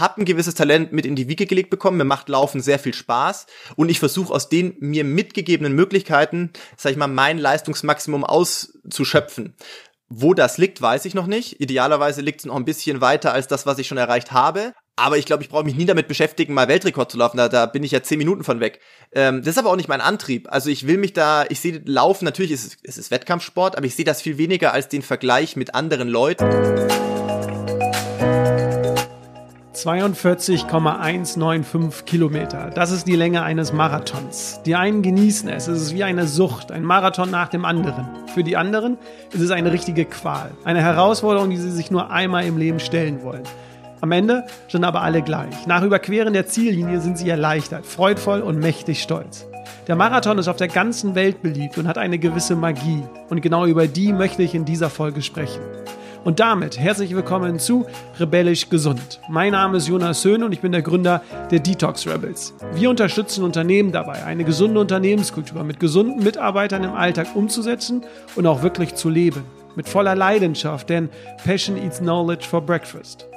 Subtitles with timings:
[0.00, 2.94] habe ein gewisses Talent mit in die Wiege gelegt bekommen, mir macht Laufen sehr viel
[2.94, 9.54] Spaß und ich versuche aus den mir mitgegebenen Möglichkeiten, sag ich mal, mein Leistungsmaximum auszuschöpfen.
[10.12, 11.60] Wo das liegt, weiß ich noch nicht.
[11.60, 14.72] Idealerweise liegt es noch ein bisschen weiter als das, was ich schon erreicht habe.
[14.96, 17.36] Aber ich glaube, ich brauche mich nie damit beschäftigen, mal Weltrekord zu laufen.
[17.36, 18.80] Da, da bin ich ja zehn Minuten von weg.
[19.12, 20.48] Ähm, das ist aber auch nicht mein Antrieb.
[20.50, 23.94] Also ich will mich da, ich sehe Laufen, natürlich ist es, ist Wettkampfsport, aber ich
[23.94, 26.44] sehe das viel weniger als den Vergleich mit anderen Leuten.
[29.80, 32.70] 42,195 Kilometer.
[32.74, 34.60] Das ist die Länge eines Marathons.
[34.66, 35.68] Die einen genießen es.
[35.68, 38.06] Es ist wie eine Sucht, ein Marathon nach dem anderen.
[38.34, 38.98] Für die anderen
[39.32, 40.50] ist es eine richtige Qual.
[40.64, 43.44] Eine Herausforderung, die sie sich nur einmal im Leben stellen wollen.
[44.02, 45.66] Am Ende sind aber alle gleich.
[45.66, 49.46] Nach Überqueren der Ziellinie sind sie erleichtert, freudvoll und mächtig stolz.
[49.86, 53.02] Der Marathon ist auf der ganzen Welt beliebt und hat eine gewisse Magie.
[53.30, 55.62] Und genau über die möchte ich in dieser Folge sprechen.
[56.22, 57.86] Und damit herzlich willkommen zu
[58.18, 59.20] Rebellisch Gesund.
[59.30, 62.52] Mein Name ist Jonas Söhn und ich bin der Gründer der Detox Rebels.
[62.74, 68.04] Wir unterstützen Unternehmen dabei, eine gesunde Unternehmenskultur mit gesunden Mitarbeitern im Alltag umzusetzen
[68.36, 69.44] und auch wirklich zu leben.
[69.76, 71.08] Mit voller Leidenschaft, denn
[71.42, 73.29] Passion eats knowledge for breakfast.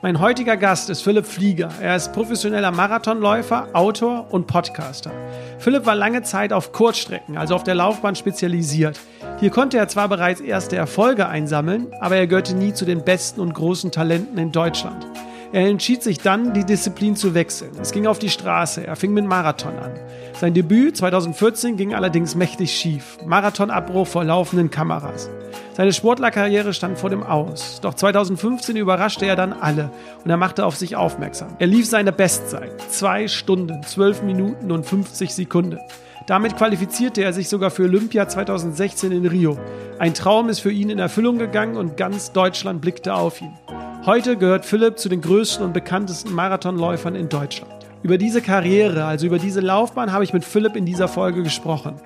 [0.00, 1.70] Mein heutiger Gast ist Philipp Flieger.
[1.82, 5.10] Er ist professioneller Marathonläufer, Autor und Podcaster.
[5.58, 9.00] Philipp war lange Zeit auf Kurzstrecken, also auf der Laufbahn spezialisiert.
[9.40, 13.40] Hier konnte er zwar bereits erste Erfolge einsammeln, aber er gehörte nie zu den besten
[13.40, 15.04] und großen Talenten in Deutschland.
[15.50, 17.70] Er entschied sich dann, die Disziplin zu wechseln.
[17.80, 18.86] Es ging auf die Straße.
[18.86, 19.92] Er fing mit Marathon an.
[20.34, 23.16] Sein Debüt 2014 ging allerdings mächtig schief.
[23.24, 25.30] Marathonabbruch vor laufenden Kameras.
[25.74, 27.80] Seine Sportlerkarriere stand vor dem Aus.
[27.80, 29.90] Doch 2015 überraschte er dann alle
[30.22, 31.56] und er machte auf sich aufmerksam.
[31.58, 32.82] Er lief seine Bestzeit.
[32.90, 35.78] Zwei Stunden, zwölf Minuten und 50 Sekunden.
[36.26, 39.58] Damit qualifizierte er sich sogar für Olympia 2016 in Rio.
[39.98, 43.56] Ein Traum ist für ihn in Erfüllung gegangen und ganz Deutschland blickte auf ihn.
[44.06, 47.72] Heute gehört Philipp zu den größten und bekanntesten Marathonläufern in Deutschland.
[48.02, 51.96] Über diese Karriere, also über diese Laufbahn, habe ich mit Philipp in dieser Folge gesprochen.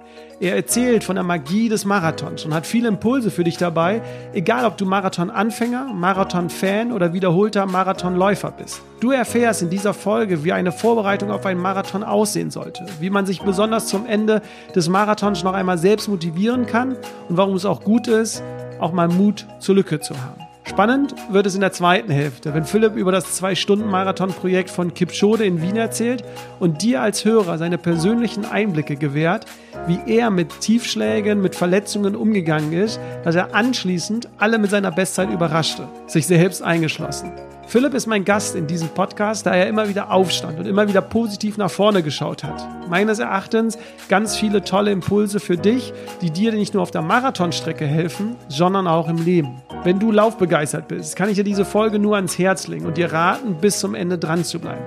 [0.41, 4.01] Er erzählt von der Magie des Marathons und hat viele Impulse für dich dabei,
[4.33, 8.81] egal ob du Marathon-Anfänger, Marathon-Fan oder wiederholter Marathonläufer bist.
[9.01, 13.27] Du erfährst in dieser Folge, wie eine Vorbereitung auf einen Marathon aussehen sollte, wie man
[13.27, 14.41] sich besonders zum Ende
[14.75, 16.97] des Marathons noch einmal selbst motivieren kann
[17.29, 18.42] und warum es auch gut ist,
[18.81, 20.52] auch mal Mut zur Lücke zu haben.
[20.64, 25.61] Spannend wird es in der zweiten Hälfte, wenn Philipp über das Zwei-Stunden-Marathon-Projekt von Kipchoge in
[25.61, 26.24] Wien erzählt
[26.61, 29.45] und dir als Hörer seine persönlichen Einblicke gewährt,
[29.86, 35.30] wie er mit Tiefschlägen, mit Verletzungen umgegangen ist, dass er anschließend alle mit seiner Bestzeit
[35.30, 37.33] überraschte, sich selbst eingeschlossen.
[37.72, 41.00] Philipp ist mein Gast in diesem Podcast, da er immer wieder aufstand und immer wieder
[41.00, 42.62] positiv nach vorne geschaut hat.
[42.90, 43.78] Meines Erachtens
[44.10, 48.86] ganz viele tolle Impulse für dich, die dir nicht nur auf der Marathonstrecke helfen, sondern
[48.86, 49.62] auch im Leben.
[49.84, 53.10] Wenn du laufbegeistert bist, kann ich dir diese Folge nur ans Herz legen und dir
[53.10, 54.84] raten, bis zum Ende dran zu bleiben.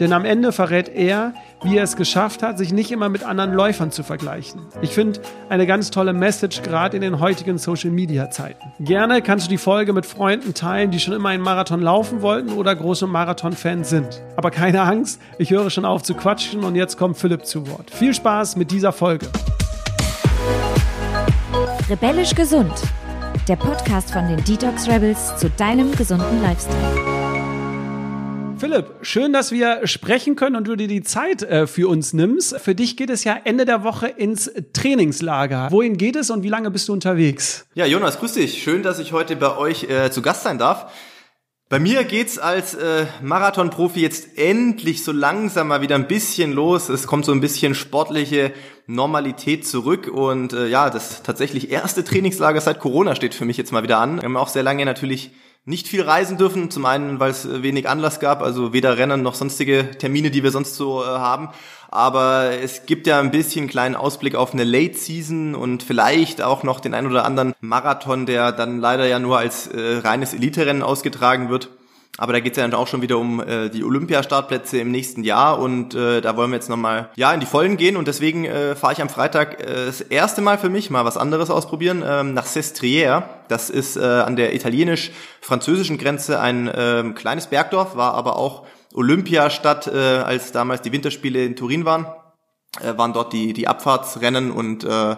[0.00, 3.52] Denn am Ende verrät er, wie er es geschafft hat, sich nicht immer mit anderen
[3.52, 4.60] Läufern zu vergleichen.
[4.80, 8.72] Ich finde eine ganz tolle Message gerade in den heutigen Social Media Zeiten.
[8.78, 12.52] Gerne kannst du die Folge mit Freunden teilen, die schon immer einen Marathon laufen wollten
[12.52, 14.22] oder große Marathon-Fans sind.
[14.36, 17.90] Aber keine Angst, ich höre schon auf zu quatschen und jetzt kommt Philipp zu Wort.
[17.90, 19.26] Viel Spaß mit dieser Folge.
[21.90, 22.72] Rebellisch gesund.
[23.48, 27.17] Der Podcast von den Detox Rebels zu deinem gesunden Lifestyle.
[28.58, 32.58] Philipp, schön, dass wir sprechen können und du dir die Zeit äh, für uns nimmst.
[32.58, 35.68] Für dich geht es ja Ende der Woche ins Trainingslager.
[35.70, 37.66] Wohin geht es und wie lange bist du unterwegs?
[37.74, 38.60] Ja, Jonas, grüß dich.
[38.60, 40.90] Schön, dass ich heute bei euch äh, zu Gast sein darf.
[41.68, 46.88] Bei mir geht's als äh, Marathonprofi jetzt endlich so langsam mal wieder ein bisschen los.
[46.88, 48.52] Es kommt so ein bisschen sportliche
[48.88, 53.70] Normalität zurück und äh, ja, das tatsächlich erste Trainingslager seit Corona steht für mich jetzt
[53.70, 54.16] mal wieder an.
[54.16, 55.30] Wir haben auch sehr lange natürlich
[55.68, 56.70] nicht viel reisen dürfen.
[56.70, 60.42] Zum einen, weil es äh, wenig Anlass gab, also weder Rennen noch sonstige Termine, die
[60.42, 61.50] wir sonst so äh, haben.
[61.90, 66.62] Aber es gibt ja ein bisschen kleinen Ausblick auf eine Late Season und vielleicht auch
[66.62, 70.82] noch den ein oder anderen Marathon, der dann leider ja nur als äh, reines Elite-Rennen
[70.82, 71.70] ausgetragen wird.
[72.18, 75.22] Aber da geht es ja dann auch schon wieder um äh, die Olympiastartplätze im nächsten
[75.22, 78.44] Jahr und äh, da wollen wir jetzt nochmal ja, in die Vollen gehen und deswegen
[78.44, 82.02] äh, fahre ich am Freitag äh, das erste Mal für mich mal was anderes ausprobieren,
[82.04, 83.22] ähm, nach Sestriere.
[83.46, 89.86] Das ist äh, an der italienisch-französischen Grenze ein äh, kleines Bergdorf, war aber auch Olympiastadt,
[89.86, 92.06] äh, als damals die Winterspiele in Turin waren.
[92.82, 95.16] Äh, waren dort die, die Abfahrtsrennen und äh,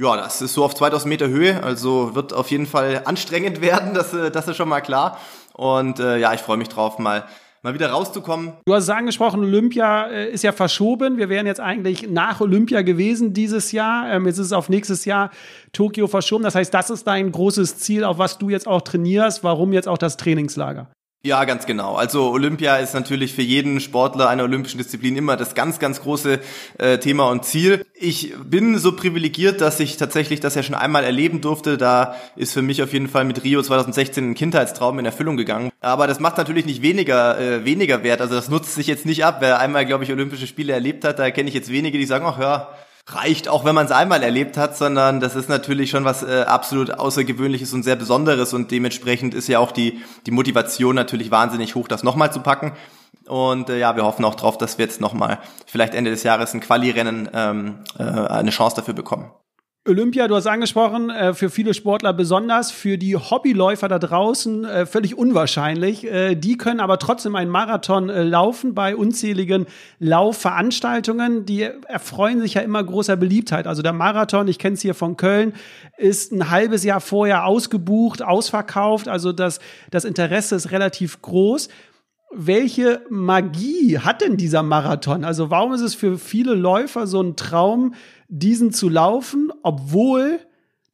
[0.00, 3.94] ja, das ist so auf 2000 Meter Höhe, also wird auf jeden Fall anstrengend werden,
[3.94, 5.18] das, äh, das ist schon mal klar.
[5.60, 7.26] Und äh, ja, ich freue mich drauf, mal
[7.62, 8.54] mal wieder rauszukommen.
[8.64, 11.18] Du hast es angesprochen, Olympia äh, ist ja verschoben.
[11.18, 14.10] Wir wären jetzt eigentlich nach Olympia gewesen dieses Jahr.
[14.10, 15.28] Ähm, jetzt ist es auf nächstes Jahr
[15.74, 16.44] Tokio verschoben.
[16.44, 19.44] Das heißt, das ist dein großes Ziel, auf was du jetzt auch trainierst.
[19.44, 20.90] Warum jetzt auch das Trainingslager?
[21.22, 21.96] Ja, ganz genau.
[21.96, 26.40] Also Olympia ist natürlich für jeden Sportler einer olympischen Disziplin immer das ganz, ganz große
[26.78, 27.84] äh, Thema und Ziel.
[27.92, 31.76] Ich bin so privilegiert, dass ich tatsächlich das ja schon einmal erleben durfte.
[31.76, 35.70] Da ist für mich auf jeden Fall mit Rio 2016 ein Kindheitstraum in Erfüllung gegangen.
[35.82, 38.22] Aber das macht natürlich nicht weniger äh, weniger wert.
[38.22, 39.36] Also das nutzt sich jetzt nicht ab.
[39.40, 42.24] Wer einmal, glaube ich, Olympische Spiele erlebt hat, da kenne ich jetzt wenige, die sagen,
[42.26, 42.68] ach ja,
[43.14, 46.44] reicht auch, wenn man es einmal erlebt hat, sondern das ist natürlich schon was äh,
[46.46, 51.74] absolut Außergewöhnliches und sehr Besonderes und dementsprechend ist ja auch die, die Motivation natürlich wahnsinnig
[51.74, 52.72] hoch, das nochmal zu packen.
[53.26, 56.52] Und äh, ja, wir hoffen auch drauf, dass wir jetzt nochmal vielleicht Ende des Jahres
[56.54, 59.30] ein Quali-Rennen ähm, äh, eine Chance dafür bekommen.
[59.88, 64.84] Olympia, du hast angesprochen, äh, für viele Sportler besonders, für die Hobbyläufer da draußen äh,
[64.84, 66.04] völlig unwahrscheinlich.
[66.04, 69.64] Äh, die können aber trotzdem einen Marathon laufen bei unzähligen
[69.98, 71.46] Laufveranstaltungen.
[71.46, 73.66] Die erfreuen sich ja immer großer Beliebtheit.
[73.66, 75.54] Also der Marathon, ich kenne es hier von Köln,
[75.96, 79.08] ist ein halbes Jahr vorher ausgebucht, ausverkauft.
[79.08, 79.60] Also das,
[79.90, 81.70] das Interesse ist relativ groß
[82.32, 85.24] welche Magie hat denn dieser Marathon?
[85.24, 87.94] Also warum ist es für viele Läufer so ein Traum,
[88.30, 90.40] diesen zu laufen, obwohl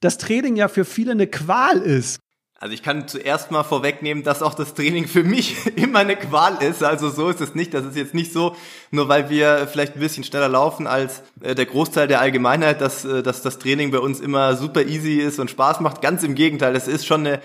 [0.01, 2.19] das Training ja für viele eine Qual ist?
[2.59, 6.63] Also ich kann zuerst mal vorwegnehmen, dass auch das Training für mich immer eine Qual
[6.63, 6.83] ist.
[6.83, 7.75] Also so ist es nicht.
[7.75, 8.57] Das ist jetzt nicht so,
[8.91, 13.05] nur weil wir vielleicht ein bisschen schneller laufen als äh, der Großteil der Allgemeinheit, dass,
[13.05, 16.01] äh, dass das Training bei uns immer super easy ist und Spaß macht.
[16.01, 16.75] Ganz im Gegenteil.
[16.75, 17.41] Es ist schon eine,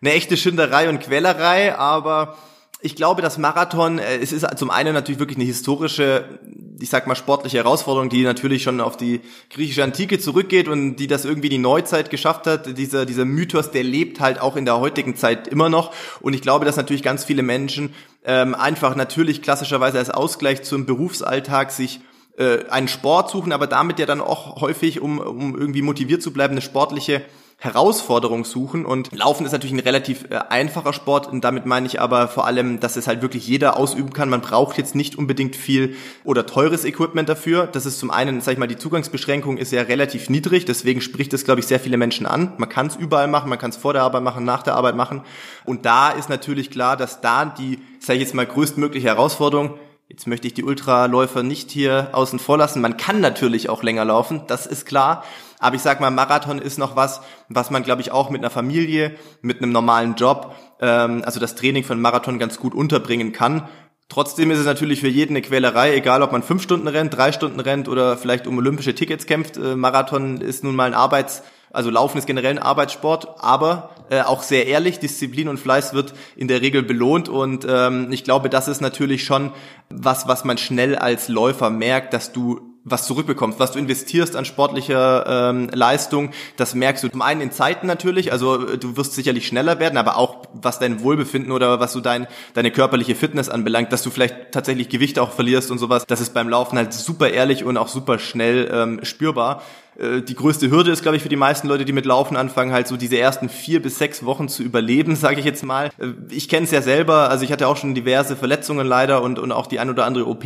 [0.00, 2.36] eine echte Schinderei und Quälerei, aber
[2.80, 6.38] ich glaube, das Marathon, äh, es ist zum einen natürlich wirklich eine historische,
[6.82, 9.20] ich sag mal sportliche Herausforderung, die natürlich schon auf die
[9.50, 12.76] griechische Antike zurückgeht und die das irgendwie die Neuzeit geschafft hat.
[12.76, 15.92] Dieser, dieser Mythos, der lebt halt auch in der heutigen Zeit immer noch.
[16.20, 17.94] Und ich glaube, dass natürlich ganz viele Menschen
[18.24, 22.00] ähm, einfach natürlich klassischerweise als Ausgleich zum Berufsalltag sich
[22.36, 26.32] äh, einen Sport suchen, aber damit ja dann auch häufig, um, um irgendwie motiviert zu
[26.32, 27.22] bleiben, eine sportliche
[27.62, 32.00] Herausforderung suchen und Laufen ist natürlich ein relativ äh, einfacher Sport und damit meine ich
[32.00, 34.28] aber vor allem, dass es halt wirklich jeder ausüben kann.
[34.28, 35.94] Man braucht jetzt nicht unbedingt viel
[36.24, 37.68] oder teures Equipment dafür.
[37.68, 41.32] Das ist zum einen, sag ich mal, die Zugangsbeschränkung ist ja relativ niedrig, deswegen spricht
[41.34, 42.52] es, glaube ich, sehr viele Menschen an.
[42.56, 44.96] Man kann es überall machen, man kann es vor der Arbeit machen, nach der Arbeit
[44.96, 45.22] machen
[45.64, 49.78] und da ist natürlich klar, dass da die, sage ich jetzt mal, größtmögliche Herausforderung
[50.12, 52.82] Jetzt möchte ich die Ultraläufer nicht hier außen vor lassen.
[52.82, 55.24] Man kann natürlich auch länger laufen, das ist klar.
[55.58, 58.50] Aber ich sag mal, Marathon ist noch was, was man, glaube ich, auch mit einer
[58.50, 63.70] Familie, mit einem normalen Job, ähm, also das Training von Marathon ganz gut unterbringen kann.
[64.10, 67.32] Trotzdem ist es natürlich für jeden eine Quälerei, egal ob man fünf Stunden rennt, drei
[67.32, 69.56] Stunden rennt oder vielleicht um olympische Tickets kämpft.
[69.56, 71.42] Äh, Marathon ist nun mal ein Arbeits-
[71.72, 76.14] also Laufen ist generell ein Arbeitssport, aber äh, auch sehr ehrlich, Disziplin und Fleiß wird
[76.36, 79.52] in der Regel belohnt und ähm, ich glaube, das ist natürlich schon
[79.90, 84.44] was, was man schnell als Läufer merkt, dass du was zurückbekommst, was du investierst an
[84.44, 89.14] sportlicher ähm, Leistung, das merkst du zum einen in Zeiten natürlich, also äh, du wirst
[89.14, 93.48] sicherlich schneller werden, aber auch was dein Wohlbefinden oder was du dein, deine körperliche Fitness
[93.48, 96.92] anbelangt, dass du vielleicht tatsächlich Gewicht auch verlierst und sowas, das ist beim Laufen halt
[96.92, 99.62] super ehrlich und auch super schnell ähm, spürbar.
[99.98, 102.72] Äh, die größte Hürde ist, glaube ich, für die meisten Leute, die mit Laufen anfangen,
[102.72, 105.90] halt so diese ersten vier bis sechs Wochen zu überleben, sage ich jetzt mal.
[105.98, 109.38] Äh, ich kenne es ja selber, also ich hatte auch schon diverse Verletzungen leider und,
[109.38, 110.44] und auch die ein oder andere OP.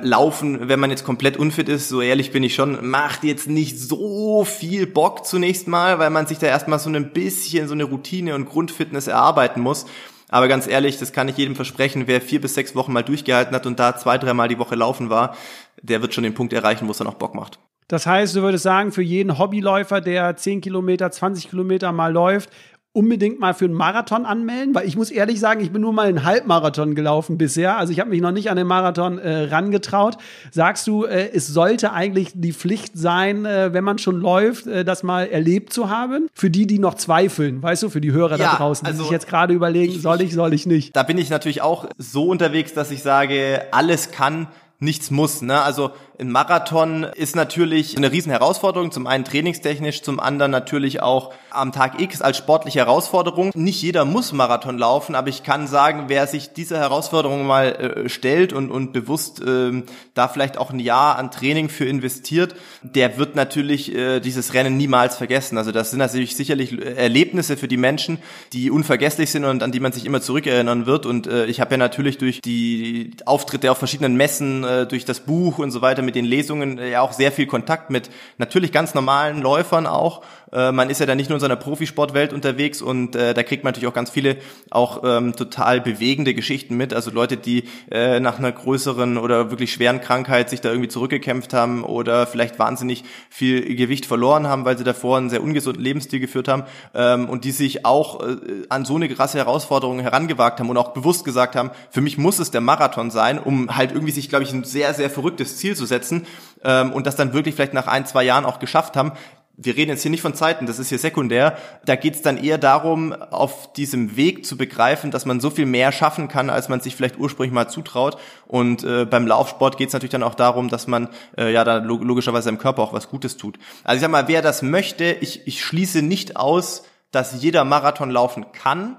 [0.00, 3.78] Laufen, wenn man jetzt komplett unfit ist, so ehrlich bin ich schon, macht jetzt nicht
[3.78, 7.84] so viel Bock zunächst mal, weil man sich da erstmal so ein bisschen so eine
[7.84, 9.86] Routine und Grundfitness erarbeiten muss.
[10.28, 13.54] Aber ganz ehrlich, das kann ich jedem versprechen, wer vier bis sechs Wochen mal durchgehalten
[13.54, 15.34] hat und da zwei, dreimal die Woche laufen war,
[15.82, 17.58] der wird schon den Punkt erreichen, wo es dann auch Bock macht.
[17.88, 22.50] Das heißt, du würdest sagen, für jeden Hobbyläufer, der 10 Kilometer, 20 Kilometer mal läuft,
[22.92, 26.08] unbedingt mal für einen Marathon anmelden, weil ich muss ehrlich sagen, ich bin nur mal
[26.08, 27.78] einen Halbmarathon gelaufen bisher.
[27.78, 30.16] Also ich habe mich noch nicht an den Marathon äh, rangetraut.
[30.50, 34.84] Sagst du, äh, es sollte eigentlich die Pflicht sein, äh, wenn man schon läuft, äh,
[34.84, 36.28] das mal erlebt zu haben?
[36.34, 39.04] Für die, die noch zweifeln, weißt du, für die Hörer ja, da draußen, die also
[39.04, 40.96] sich jetzt gerade überlegen, soll ich, soll ich nicht?
[40.96, 44.48] Da bin ich natürlich auch so unterwegs, dass ich sage, alles kann,
[44.80, 45.42] nichts muss.
[45.42, 45.60] Ne?
[45.60, 51.32] Also ein Marathon ist natürlich eine riesen Herausforderung, zum einen trainingstechnisch, zum anderen natürlich auch
[51.50, 53.50] am Tag X als sportliche Herausforderung.
[53.54, 58.08] Nicht jeder muss Marathon laufen, aber ich kann sagen, wer sich dieser Herausforderung mal äh,
[58.08, 59.82] stellt und, und bewusst äh,
[60.14, 64.76] da vielleicht auch ein Jahr an Training für investiert, der wird natürlich äh, dieses Rennen
[64.76, 65.58] niemals vergessen.
[65.58, 68.18] Also das sind natürlich sicherlich Erlebnisse für die Menschen,
[68.52, 71.06] die unvergesslich sind und an die man sich immer zurückerinnern wird.
[71.06, 75.20] Und äh, ich habe ja natürlich durch die Auftritte auf verschiedenen Messen äh, durch das
[75.20, 78.72] Buch und so weiter mit den Lesungen äh, ja auch sehr viel Kontakt mit natürlich
[78.72, 80.22] ganz normalen Läufern auch.
[80.52, 83.42] Äh, man ist ja da nicht nur in so einer Profisportwelt unterwegs und äh, da
[83.42, 84.36] kriegt man natürlich auch ganz viele
[84.70, 86.94] auch ähm, total bewegende Geschichten mit.
[86.94, 91.52] Also Leute, die äh, nach einer größeren oder wirklich schweren Krankheit sich da irgendwie zurückgekämpft
[91.52, 96.20] haben oder vielleicht wahnsinnig viel Gewicht verloren haben, weil sie davor einen sehr ungesunden Lebensstil
[96.20, 96.64] geführt haben
[96.94, 98.36] ähm, und die sich auch äh,
[98.68, 102.38] an so eine krasse Herausforderung herangewagt haben und auch bewusst gesagt haben, für mich muss
[102.38, 105.76] es der Marathon sein, um halt irgendwie sich, glaube ich, ein sehr, sehr verrücktes Ziel
[105.76, 106.26] zu setzen
[106.64, 109.12] ähm, und das dann wirklich vielleicht nach ein, zwei Jahren auch geschafft haben
[109.60, 111.58] wir reden jetzt hier nicht von Zeiten, das ist hier sekundär.
[111.84, 115.66] Da geht es dann eher darum, auf diesem Weg zu begreifen, dass man so viel
[115.66, 118.18] mehr schaffen kann, als man sich vielleicht ursprünglich mal zutraut.
[118.46, 121.78] Und äh, beim Laufsport geht es natürlich dann auch darum, dass man äh, ja da
[121.78, 123.58] logischerweise im Körper auch was Gutes tut.
[123.82, 128.10] Also ich sag mal, wer das möchte, ich, ich schließe nicht aus, dass jeder Marathon
[128.10, 128.96] laufen kann.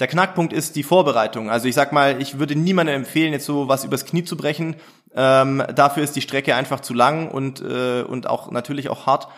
[0.00, 1.50] Der Knackpunkt ist die Vorbereitung.
[1.50, 4.76] Also ich sag mal, ich würde niemandem empfehlen, jetzt so was übers Knie zu brechen.
[5.14, 9.28] Ähm, dafür ist die Strecke einfach zu lang und, äh, und auch natürlich auch hart.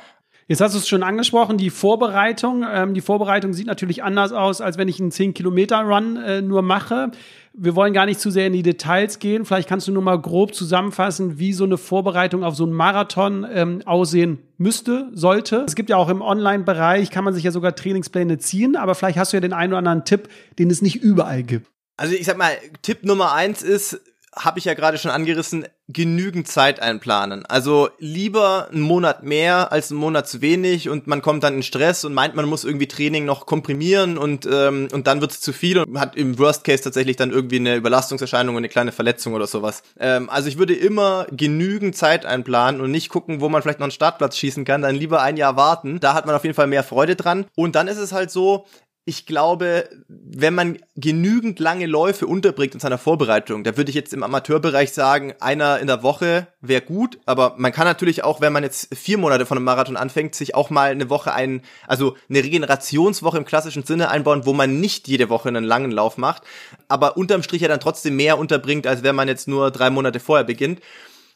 [0.46, 2.66] Jetzt hast du es schon angesprochen, die Vorbereitung.
[2.70, 7.12] Ähm, die Vorbereitung sieht natürlich anders aus, als wenn ich einen 10-Kilometer-Run äh, nur mache.
[7.54, 9.46] Wir wollen gar nicht zu sehr in die Details gehen.
[9.46, 13.46] Vielleicht kannst du nur mal grob zusammenfassen, wie so eine Vorbereitung auf so einen Marathon
[13.50, 15.64] ähm, aussehen müsste, sollte.
[15.66, 19.16] Es gibt ja auch im Online-Bereich, kann man sich ja sogar Trainingspläne ziehen, aber vielleicht
[19.16, 21.70] hast du ja den einen oder anderen Tipp, den es nicht überall gibt.
[21.96, 22.50] Also ich sag mal,
[22.82, 24.00] Tipp Nummer eins ist,
[24.36, 27.44] habe ich ja gerade schon angerissen, genügend Zeit einplanen.
[27.46, 31.62] Also lieber einen Monat mehr als einen Monat zu wenig und man kommt dann in
[31.62, 35.40] Stress und meint, man muss irgendwie Training noch komprimieren und, ähm, und dann wird es
[35.42, 38.92] zu viel und hat im Worst Case tatsächlich dann irgendwie eine Überlastungserscheinung und eine kleine
[38.92, 39.82] Verletzung oder sowas.
[40.00, 43.84] Ähm, also ich würde immer genügend Zeit einplanen und nicht gucken, wo man vielleicht noch
[43.84, 46.00] einen Startplatz schießen kann, dann lieber ein Jahr warten.
[46.00, 47.44] Da hat man auf jeden Fall mehr Freude dran.
[47.56, 48.64] Und dann ist es halt so,
[49.06, 54.14] ich glaube, wenn man genügend lange Läufe unterbringt in seiner Vorbereitung, da würde ich jetzt
[54.14, 58.54] im Amateurbereich sagen, einer in der Woche wäre gut, aber man kann natürlich auch, wenn
[58.54, 62.16] man jetzt vier Monate von einem Marathon anfängt, sich auch mal eine Woche ein, also
[62.30, 66.42] eine Regenerationswoche im klassischen Sinne einbauen, wo man nicht jede Woche einen langen Lauf macht,
[66.88, 70.18] aber unterm Strich ja dann trotzdem mehr unterbringt, als wenn man jetzt nur drei Monate
[70.18, 70.80] vorher beginnt.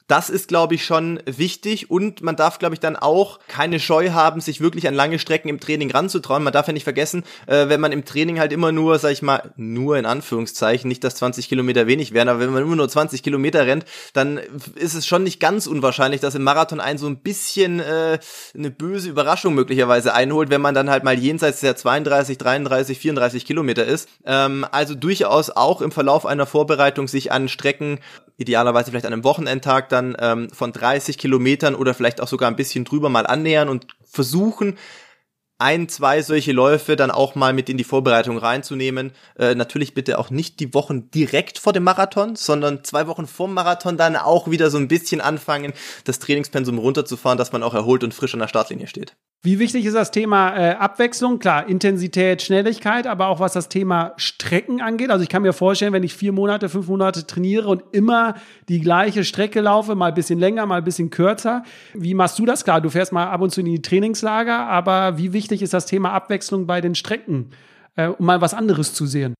[0.08, 4.10] Das ist, glaube ich, schon wichtig und man darf, glaube ich, dann auch keine Scheu
[4.10, 6.42] haben, sich wirklich an lange Strecken im Training ranzutrauen.
[6.42, 9.20] Man darf ja nicht vergessen, äh, wenn man im Training halt immer nur, sag ich
[9.20, 12.88] mal, nur in Anführungszeichen, nicht dass 20 Kilometer wenig wären, aber wenn man immer nur
[12.88, 13.84] 20 Kilometer rennt,
[14.14, 14.40] dann
[14.76, 18.18] ist es schon nicht ganz unwahrscheinlich, dass im Marathon ein so ein bisschen äh,
[18.54, 23.44] eine böse Überraschung möglicherweise einholt, wenn man dann halt mal jenseits der 32, 33, 34
[23.44, 24.08] Kilometer ist.
[24.24, 28.00] Ähm, also durchaus auch im Verlauf einer Vorbereitung sich an Strecken,
[28.38, 32.56] idealerweise vielleicht an einem Wochenendtag, dann ähm, von 30 Kilometern oder vielleicht auch sogar ein
[32.56, 34.78] bisschen drüber mal annähern und versuchen,
[35.60, 39.10] ein, zwei solche Läufe dann auch mal mit in die Vorbereitung reinzunehmen.
[39.36, 43.54] Äh, natürlich bitte auch nicht die Wochen direkt vor dem Marathon, sondern zwei Wochen vorm
[43.54, 45.72] Marathon dann auch wieder so ein bisschen anfangen,
[46.04, 49.16] das Trainingspensum runterzufahren, dass man auch erholt und frisch an der Startlinie steht.
[49.40, 51.38] Wie wichtig ist das Thema äh, Abwechslung?
[51.38, 55.10] Klar, Intensität, Schnelligkeit, aber auch was das Thema Strecken angeht.
[55.10, 58.34] Also ich kann mir vorstellen, wenn ich vier Monate, fünf Monate trainiere und immer
[58.68, 61.62] die gleiche Strecke laufe, mal ein bisschen länger, mal ein bisschen kürzer.
[61.94, 62.64] Wie machst du das?
[62.64, 65.86] Klar, du fährst mal ab und zu in die Trainingslager, aber wie wichtig ist das
[65.86, 67.50] Thema Abwechslung bei den Strecken,
[67.94, 69.34] äh, um mal was anderes zu sehen?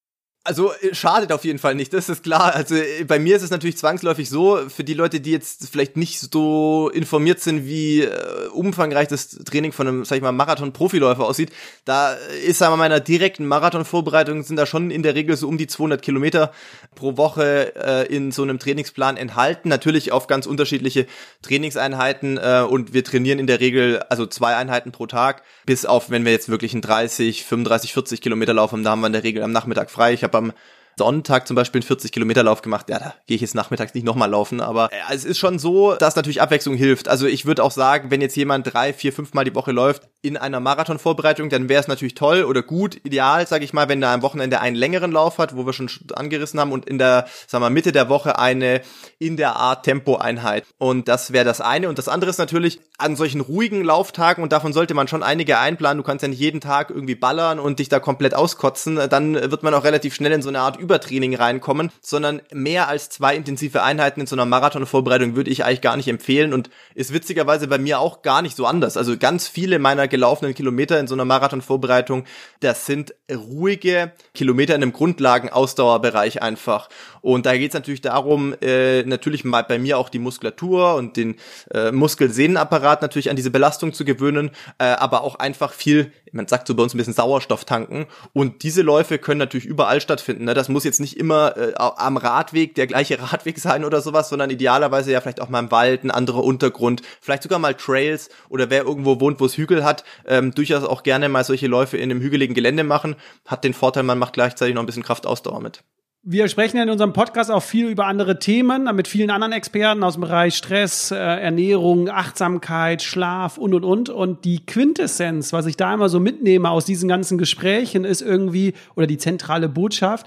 [0.49, 2.55] Also äh, schadet auf jeden Fall nicht, das ist klar.
[2.55, 5.99] Also äh, bei mir ist es natürlich zwangsläufig so, für die Leute, die jetzt vielleicht
[5.99, 11.23] nicht so informiert sind, wie äh, umfangreich das Training von einem, sag ich mal, Marathon-Profiläufer
[11.23, 11.51] aussieht,
[11.85, 12.15] da
[12.47, 15.47] ist, sagen wir mal, in einer direkten Marathon-Vorbereitung sind da schon in der Regel so
[15.49, 16.51] um die 200 Kilometer
[16.95, 19.69] pro Woche äh, in so einem Trainingsplan enthalten.
[19.69, 21.07] Natürlich auf ganz unterschiedliche
[21.43, 26.09] Trainingseinheiten äh, und wir trainieren in der Regel also zwei Einheiten pro Tag, bis auf,
[26.09, 29.13] wenn wir jetzt wirklich einen 30, 35, 40 Kilometer Lauf haben, da haben wir in
[29.13, 30.15] der Regel am Nachmittag frei.
[30.15, 30.53] Ich habe am
[30.99, 32.91] Sonntag zum Beispiel einen 40 Kilometer Lauf gemacht.
[32.91, 35.95] Ja, da gehe ich jetzt nachmittags nicht nochmal laufen, aber äh, es ist schon so,
[35.95, 37.09] dass natürlich Abwechslung hilft.
[37.09, 40.03] Also ich würde auch sagen, wenn jetzt jemand drei, vier, fünf Mal die Woche läuft
[40.21, 44.03] in einer Marathonvorbereitung, dann wäre es natürlich toll oder gut, ideal, sage ich mal, wenn
[44.03, 47.27] er am Wochenende einen längeren Lauf hat, wo wir schon angerissen haben und in der,
[47.47, 48.83] sagen wir, Mitte der Woche eine
[49.19, 50.65] in der Art Tempo-Einheit.
[50.79, 51.89] Und das wäre das eine.
[51.89, 55.59] Und das andere ist natürlich an solchen ruhigen Lauftagen und davon sollte man schon einige
[55.59, 55.99] einplanen.
[55.99, 58.97] Du kannst ja nicht jeden Tag irgendwie ballern und dich da komplett auskotzen.
[59.09, 63.11] Dann wird man auch relativ schnell in so eine Art Übertraining reinkommen, sondern mehr als
[63.11, 67.13] zwei intensive Einheiten in so einer Marathonvorbereitung würde ich eigentlich gar nicht empfehlen und ist
[67.13, 68.97] witzigerweise bei mir auch gar nicht so anders.
[68.97, 72.25] Also ganz viele meiner gelaufenen Kilometer in so einer Marathonvorbereitung,
[72.61, 76.89] das sind ruhige Kilometer in einem Grundlagenausdauerbereich einfach.
[77.21, 81.17] Und da geht es natürlich darum, äh, natürlich mal bei mir auch die Muskulatur und
[81.17, 81.37] den
[81.75, 86.67] äh, Muskelsehnenapparat natürlich an diese Belastung zu gewöhnen, äh, aber auch einfach viel, man sagt
[86.67, 88.07] so bei uns ein bisschen Sauerstoff tanken.
[88.33, 90.45] Und diese Läufe können natürlich überall stattfinden.
[90.45, 90.55] Ne?
[90.55, 94.51] Das muss jetzt nicht immer äh, am Radweg der gleiche Radweg sein oder sowas, sondern
[94.51, 98.71] idealerweise ja vielleicht auch mal im Wald, ein anderer Untergrund, vielleicht sogar mal Trails oder
[98.71, 102.11] wer irgendwo wohnt, wo es Hügel hat, ähm, durchaus auch gerne mal solche Läufe in
[102.11, 103.17] einem hügeligen Gelände machen.
[103.47, 105.83] Hat den Vorteil, man macht gleichzeitig noch ein bisschen Kraftausdauer mit.
[106.31, 110.15] Wir sprechen in unserem Podcast auch viel über andere Themen mit vielen anderen Experten aus
[110.15, 114.11] dem Bereich Stress, äh, Ernährung, Achtsamkeit, Schlaf und und und.
[114.11, 118.75] Und die Quintessenz, was ich da immer so mitnehme aus diesen ganzen Gesprächen, ist irgendwie,
[118.97, 120.27] oder die zentrale Botschaft,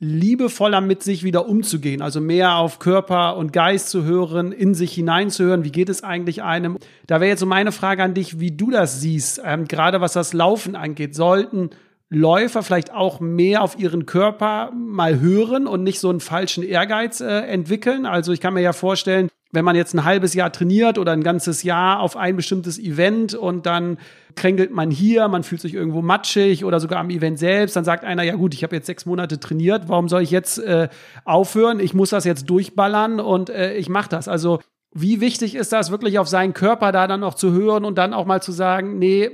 [0.00, 4.92] liebevoller mit sich wieder umzugehen, also mehr auf Körper und Geist zu hören, in sich
[4.92, 6.78] hineinzuhören, wie geht es eigentlich einem.
[7.06, 10.12] Da wäre jetzt so meine Frage an dich, wie du das siehst, ähm, gerade was
[10.12, 11.14] das Laufen angeht.
[11.14, 11.70] Sollten
[12.14, 17.20] Läufer vielleicht auch mehr auf ihren Körper mal hören und nicht so einen falschen Ehrgeiz
[17.20, 18.06] äh, entwickeln.
[18.06, 21.22] Also ich kann mir ja vorstellen, wenn man jetzt ein halbes Jahr trainiert oder ein
[21.22, 23.98] ganzes Jahr auf ein bestimmtes Event und dann
[24.34, 28.04] kränkelt man hier, man fühlt sich irgendwo matschig oder sogar am Event selbst, dann sagt
[28.04, 30.88] einer, ja gut, ich habe jetzt sechs Monate trainiert, warum soll ich jetzt äh,
[31.24, 31.78] aufhören?
[31.78, 34.26] Ich muss das jetzt durchballern und äh, ich mache das.
[34.26, 34.58] Also
[34.92, 38.12] wie wichtig ist das wirklich auf seinen Körper da dann noch zu hören und dann
[38.12, 39.30] auch mal zu sagen, nee,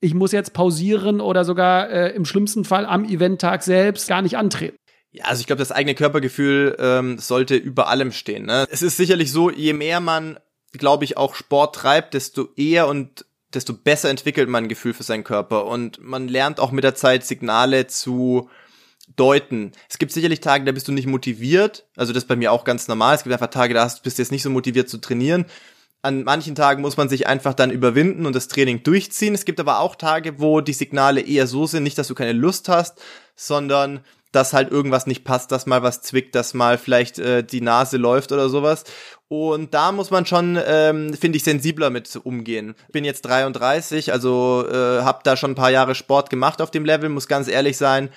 [0.00, 4.36] ich muss jetzt pausieren oder sogar äh, im schlimmsten Fall am Eventtag selbst gar nicht
[4.36, 4.76] antreten.
[5.10, 8.46] Ja, also ich glaube, das eigene Körpergefühl ähm, sollte über allem stehen.
[8.46, 8.66] Ne?
[8.70, 10.38] Es ist sicherlich so, je mehr man,
[10.72, 13.24] glaube ich, auch Sport treibt, desto eher und
[13.54, 15.64] desto besser entwickelt man ein Gefühl für seinen Körper.
[15.66, 18.50] Und man lernt auch mit der Zeit Signale zu
[19.16, 19.72] deuten.
[19.88, 21.86] Es gibt sicherlich Tage, da bist du nicht motiviert.
[21.96, 23.14] Also das ist bei mir auch ganz normal.
[23.14, 25.46] Es gibt einfach Tage, da bist du jetzt nicht so motiviert zu trainieren
[26.02, 29.34] an manchen Tagen muss man sich einfach dann überwinden und das Training durchziehen.
[29.34, 32.32] Es gibt aber auch Tage, wo die Signale eher so sind, nicht, dass du keine
[32.32, 33.02] Lust hast,
[33.34, 34.00] sondern
[34.32, 37.96] dass halt irgendwas nicht passt, dass mal was zwickt, dass mal vielleicht äh, die Nase
[37.96, 38.84] läuft oder sowas.
[39.28, 42.74] Und da muss man schon, ähm, finde ich, sensibler mit umgehen.
[42.92, 46.84] Bin jetzt 33, also äh, habe da schon ein paar Jahre Sport gemacht auf dem
[46.84, 48.10] Level, muss ganz ehrlich sein.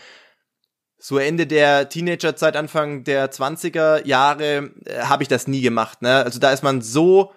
[0.98, 6.02] So Ende der Teenagerzeit, Anfang der 20er Jahre äh, habe ich das nie gemacht.
[6.02, 6.24] Ne?
[6.24, 7.32] Also da ist man so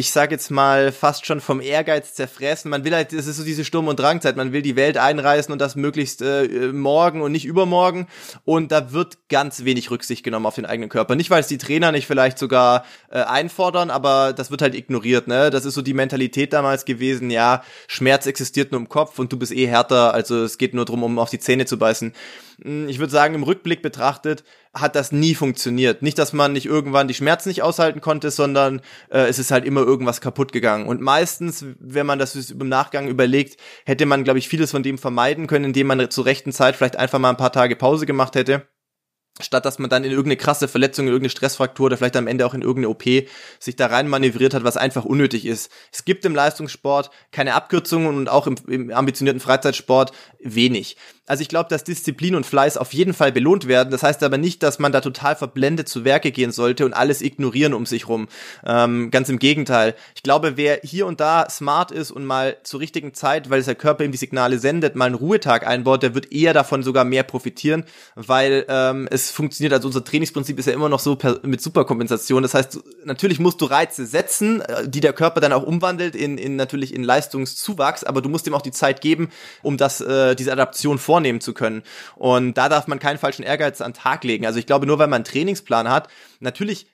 [0.00, 2.70] ich sag jetzt mal, fast schon vom Ehrgeiz zerfressen.
[2.70, 5.52] Man will halt, das ist so diese Sturm- und Drangzeit, man will die Welt einreißen
[5.52, 8.08] und das möglichst äh, morgen und nicht übermorgen.
[8.46, 11.16] Und da wird ganz wenig Rücksicht genommen auf den eigenen Körper.
[11.16, 15.28] Nicht, weil es die Trainer nicht vielleicht sogar äh, einfordern, aber das wird halt ignoriert,
[15.28, 15.50] ne?
[15.50, 19.38] Das ist so die Mentalität damals gewesen, ja, Schmerz existiert nur im Kopf und du
[19.38, 22.14] bist eh härter, also es geht nur drum, um auf die Zähne zu beißen.
[22.62, 26.02] Hm, ich würde sagen, im Rückblick betrachtet hat das nie funktioniert.
[26.02, 29.64] Nicht, dass man nicht irgendwann die Schmerzen nicht aushalten konnte, sondern äh, es ist halt
[29.64, 30.86] immer irgendwas kaputt gegangen.
[30.86, 34.98] Und meistens, wenn man das im Nachgang überlegt, hätte man, glaube ich, vieles von dem
[34.98, 38.36] vermeiden können, indem man zur rechten Zeit vielleicht einfach mal ein paar Tage Pause gemacht
[38.36, 38.66] hätte
[39.44, 42.46] statt dass man dann in irgendeine krasse Verletzung, in irgendeine Stressfraktur oder vielleicht am Ende
[42.46, 43.04] auch in irgendeine OP
[43.58, 45.70] sich da rein manövriert hat, was einfach unnötig ist.
[45.92, 50.96] Es gibt im Leistungssport keine Abkürzungen und auch im, im ambitionierten Freizeitsport wenig.
[51.30, 53.92] Also ich glaube, dass Disziplin und Fleiß auf jeden Fall belohnt werden.
[53.92, 57.22] Das heißt aber nicht, dass man da total verblendet zu Werke gehen sollte und alles
[57.22, 58.26] ignorieren um sich rum.
[58.66, 59.94] Ähm, ganz im Gegenteil.
[60.16, 63.76] Ich glaube, wer hier und da smart ist und mal zur richtigen Zeit, weil der
[63.76, 67.22] Körper ihm die Signale sendet, mal einen Ruhetag einbaut, der wird eher davon sogar mehr
[67.22, 67.84] profitieren,
[68.16, 69.72] weil ähm, es funktioniert.
[69.72, 72.42] Also unser Trainingsprinzip ist ja immer noch so mit Superkompensation.
[72.42, 76.38] Das heißt, natürlich musst du Reize setzen, äh, die der Körper dann auch umwandelt in,
[76.38, 79.30] in natürlich in Leistungszuwachs, aber du musst ihm auch die Zeit geben,
[79.62, 81.82] um das äh, diese Adaption vorzunehmen vornehmen zu können.
[82.16, 84.46] Und da darf man keinen falschen Ehrgeiz an den Tag legen.
[84.46, 86.08] Also ich glaube, nur weil man einen Trainingsplan hat,
[86.40, 86.86] natürlich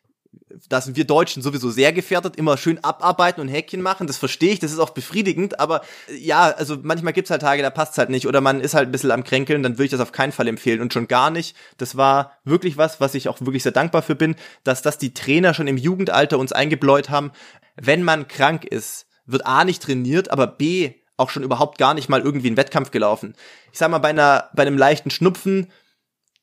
[0.69, 4.53] da sind wir Deutschen sowieso sehr gefährdet, immer schön abarbeiten und Häkchen machen, das verstehe
[4.53, 5.81] ich, das ist auch befriedigend, aber
[6.19, 8.93] ja, also manchmal gibt's halt Tage, da passt's halt nicht oder man ist halt ein
[8.93, 11.57] bisschen am Kränkeln, dann würde ich das auf keinen Fall empfehlen und schon gar nicht.
[11.79, 15.15] Das war wirklich was, was ich auch wirklich sehr dankbar für bin, dass das die
[15.15, 17.33] Trainer schon im Jugendalter uns eingebläut haben.
[17.77, 22.09] Wenn man krank ist, wird A nicht trainiert, aber B auch schon überhaupt gar nicht
[22.09, 23.35] mal irgendwie einen Wettkampf gelaufen.
[23.73, 25.71] Ich sag mal, bei einer, bei einem leichten Schnupfen,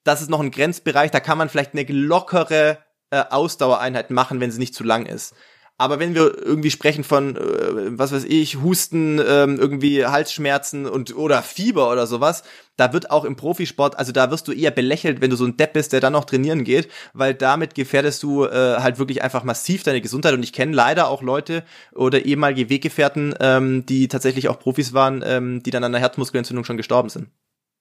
[0.04, 2.80] das ist noch ein Grenzbereich, da kann man vielleicht eine lockere
[3.12, 5.36] äh, Ausdauereinheit machen, wenn sie nicht zu lang ist.
[5.78, 11.16] Aber wenn wir irgendwie sprechen von, äh, was weiß ich, Husten, ähm, irgendwie Halsschmerzen und
[11.16, 12.44] oder Fieber oder sowas,
[12.78, 15.58] da wird auch im Profisport, also da wirst du eher belächelt, wenn du so ein
[15.58, 19.44] Depp bist, der dann noch trainieren geht, weil damit gefährdest du äh, halt wirklich einfach
[19.44, 20.34] massiv deine Gesundheit.
[20.36, 25.24] Und ich kenne leider auch Leute oder ehemalige Weggefährten, ähm, die tatsächlich auch Profis waren,
[25.26, 27.30] ähm, die dann an einer Herzmuskelentzündung schon gestorben sind.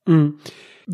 [0.06, 0.38] Mhm.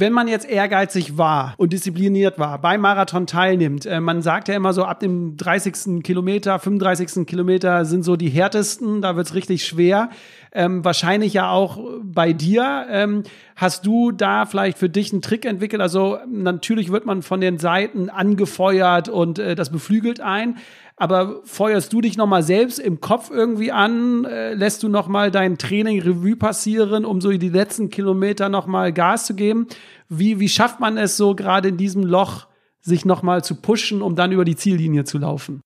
[0.00, 4.54] Wenn man jetzt ehrgeizig war und diszipliniert war, beim Marathon teilnimmt, äh, man sagt ja
[4.54, 6.04] immer so, ab dem 30.
[6.04, 7.26] Kilometer, 35.
[7.26, 10.10] Kilometer sind so die härtesten, da wird's richtig schwer.
[10.52, 12.86] Ähm, wahrscheinlich ja auch bei dir.
[12.90, 13.22] Ähm,
[13.56, 15.82] hast du da vielleicht für dich einen Trick entwickelt?
[15.82, 20.58] Also natürlich wird man von den Seiten angefeuert und äh, das beflügelt ein.
[20.96, 24.24] Aber feuerst du dich noch mal selbst im Kopf irgendwie an?
[24.24, 28.66] Äh, lässt du noch mal dein Training Revue passieren, um so die letzten Kilometer noch
[28.66, 29.68] mal Gas zu geben?
[30.08, 32.48] Wie, wie schafft man es so gerade in diesem Loch,
[32.80, 35.60] sich noch mal zu pushen, um dann über die Ziellinie zu laufen?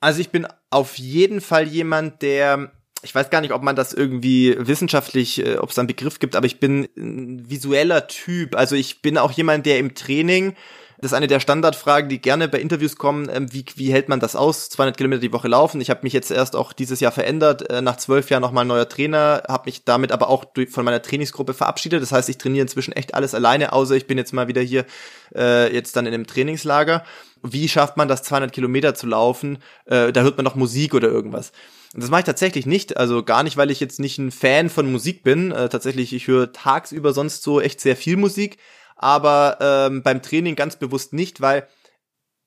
[0.00, 2.70] Also ich bin auf jeden Fall jemand, der
[3.02, 6.36] ich weiß gar nicht, ob man das irgendwie wissenschaftlich, äh, ob es einen Begriff gibt,
[6.36, 8.56] aber ich bin ein visueller Typ.
[8.56, 10.54] Also ich bin auch jemand, der im Training
[10.98, 13.28] das ist eine der Standardfragen, die gerne bei Interviews kommen.
[13.30, 14.70] Ähm, wie, wie hält man das aus?
[14.70, 15.80] 200 Kilometer die Woche laufen.
[15.80, 17.68] Ich habe mich jetzt erst auch dieses Jahr verändert.
[17.70, 19.42] Äh, nach zwölf Jahren nochmal neuer Trainer.
[19.46, 22.00] Habe mich damit aber auch durch, von meiner Trainingsgruppe verabschiedet.
[22.00, 24.86] Das heißt, ich trainiere inzwischen echt alles alleine, außer ich bin jetzt mal wieder hier
[25.34, 27.04] äh, jetzt dann in einem Trainingslager.
[27.42, 29.58] Wie schafft man das 200 Kilometer zu laufen?
[29.84, 31.52] Äh, da hört man noch Musik oder irgendwas.
[31.94, 34.70] Und das mache ich tatsächlich nicht, also gar nicht, weil ich jetzt nicht ein Fan
[34.70, 35.52] von Musik bin.
[35.52, 38.58] Äh, tatsächlich, ich höre tagsüber sonst so echt sehr viel Musik
[38.96, 41.68] aber ähm, beim Training ganz bewusst nicht, weil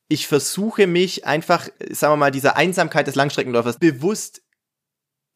[0.08, 4.42] ich versuche mich einfach, sagen wir mal, dieser Einsamkeit des Langstreckenläufers bewusst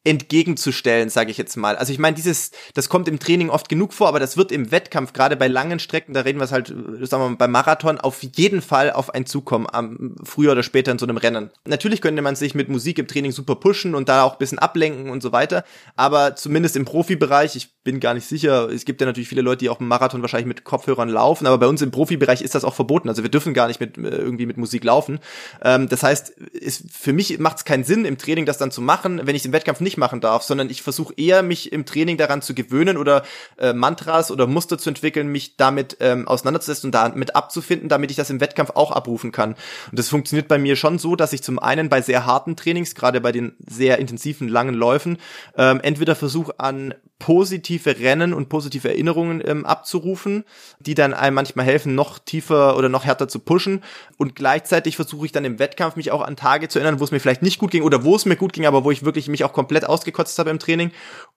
[0.04, 1.76] entgegenzustellen, sage ich jetzt mal.
[1.76, 4.70] Also ich meine, dieses, das kommt im Training oft genug vor, aber das wird im
[4.70, 7.98] Wettkampf, gerade bei langen Strecken, da reden wir es halt, sagen wir mal, beim Marathon,
[7.98, 11.50] auf jeden Fall auf ein Zukommen, am, früher oder später in so einem Rennen.
[11.66, 14.58] Natürlich könnte man sich mit Musik im Training super pushen und da auch ein bisschen
[14.58, 15.64] ablenken und so weiter,
[15.96, 19.58] aber zumindest im Profibereich, ich bin gar nicht sicher, es gibt ja natürlich viele Leute,
[19.58, 22.64] die auch im Marathon wahrscheinlich mit Kopfhörern laufen, aber bei uns im Profibereich ist das
[22.64, 25.20] auch verboten, also wir dürfen gar nicht mit äh, irgendwie mit Musik laufen.
[25.62, 28.82] Ähm, das heißt, ist, für mich macht es keinen Sinn, im Training das dann zu
[28.82, 31.86] machen, wenn ich im Wettkampf nicht nicht machen darf, sondern ich versuche eher, mich im
[31.86, 33.22] Training daran zu gewöhnen oder
[33.58, 38.16] äh, Mantras oder Muster zu entwickeln, mich damit ähm, auseinanderzusetzen und damit abzufinden, damit ich
[38.16, 39.54] das im Wettkampf auch abrufen kann.
[39.90, 42.94] Und das funktioniert bei mir schon so, dass ich zum einen bei sehr harten Trainings,
[42.94, 45.18] gerade bei den sehr intensiven langen Läufen,
[45.56, 50.44] ähm, entweder versuche an positive Rennen und positive Erinnerungen ähm, abzurufen,
[50.80, 53.82] die dann einem manchmal helfen, noch tiefer oder noch härter zu pushen.
[54.18, 57.12] Und gleichzeitig versuche ich dann im Wettkampf mich auch an Tage zu erinnern, wo es
[57.12, 59.28] mir vielleicht nicht gut ging oder wo es mir gut ging, aber wo ich wirklich
[59.28, 60.90] mich auch komplett ausgekotzt habe im Training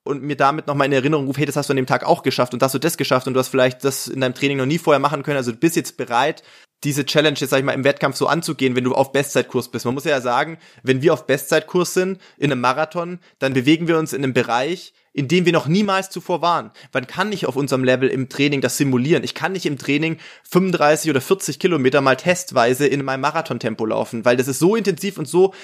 [0.04, 2.24] und mir damit nochmal in Erinnerung rufe, hey, das hast du an dem Tag auch
[2.24, 4.66] geschafft und das du das geschafft und du hast vielleicht das in deinem Training noch
[4.66, 5.38] nie vorher machen können.
[5.38, 6.44] Also du bist jetzt bereit,
[6.84, 9.86] diese Challenge jetzt, sag ich mal, im Wettkampf so anzugehen, wenn du auf Bestzeitkurs bist.
[9.86, 13.98] Man muss ja sagen, wenn wir auf Bestzeitkurs sind, in einem Marathon, dann bewegen wir
[13.98, 16.70] uns in einem Bereich, in dem wir noch niemals zuvor waren.
[16.94, 19.24] Man kann nicht auf unserem Level im Training das simulieren.
[19.24, 20.18] Ich kann nicht im Training
[20.52, 25.18] 35 oder 40 Kilometer mal testweise in meinem Marathontempo laufen, weil das ist so intensiv
[25.18, 25.56] und so,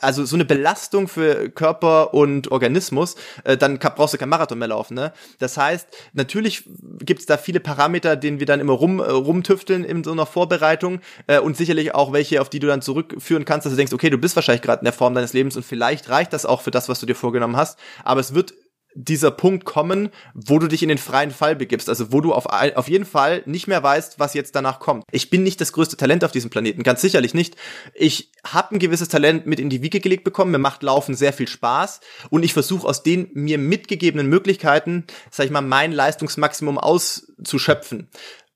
[0.00, 4.68] also so eine Belastung für Körper und Organismus, äh, dann brauchst du kein Marathon mehr
[4.68, 4.94] laufen.
[4.94, 5.12] Ne?
[5.38, 6.64] Das heißt, natürlich
[7.00, 11.00] gibt's da viele Parameter, denen wir dann immer rum, äh, rumtüfteln in so einer Vorbereitung
[11.26, 14.08] äh, und sicherlich auch welche, auf die du dann zurückführen kannst, dass du denkst, okay,
[14.08, 16.70] du bist wahrscheinlich gerade in der Form deines Lebens und vielleicht reicht das auch für
[16.70, 18.54] das, was du dir vorgenommen hast, aber es wird
[18.94, 22.46] dieser Punkt kommen, wo du dich in den freien Fall begibst, also wo du auf,
[22.46, 25.04] auf jeden Fall nicht mehr weißt, was jetzt danach kommt.
[25.10, 27.56] Ich bin nicht das größte Talent auf diesem Planeten, ganz sicherlich nicht.
[27.94, 31.32] Ich habe ein gewisses Talent mit in die Wiege gelegt bekommen, mir macht Laufen sehr
[31.32, 32.00] viel Spaß
[32.30, 38.08] und ich versuche aus den mir mitgegebenen Möglichkeiten, sag ich mal, mein Leistungsmaximum auszuschöpfen.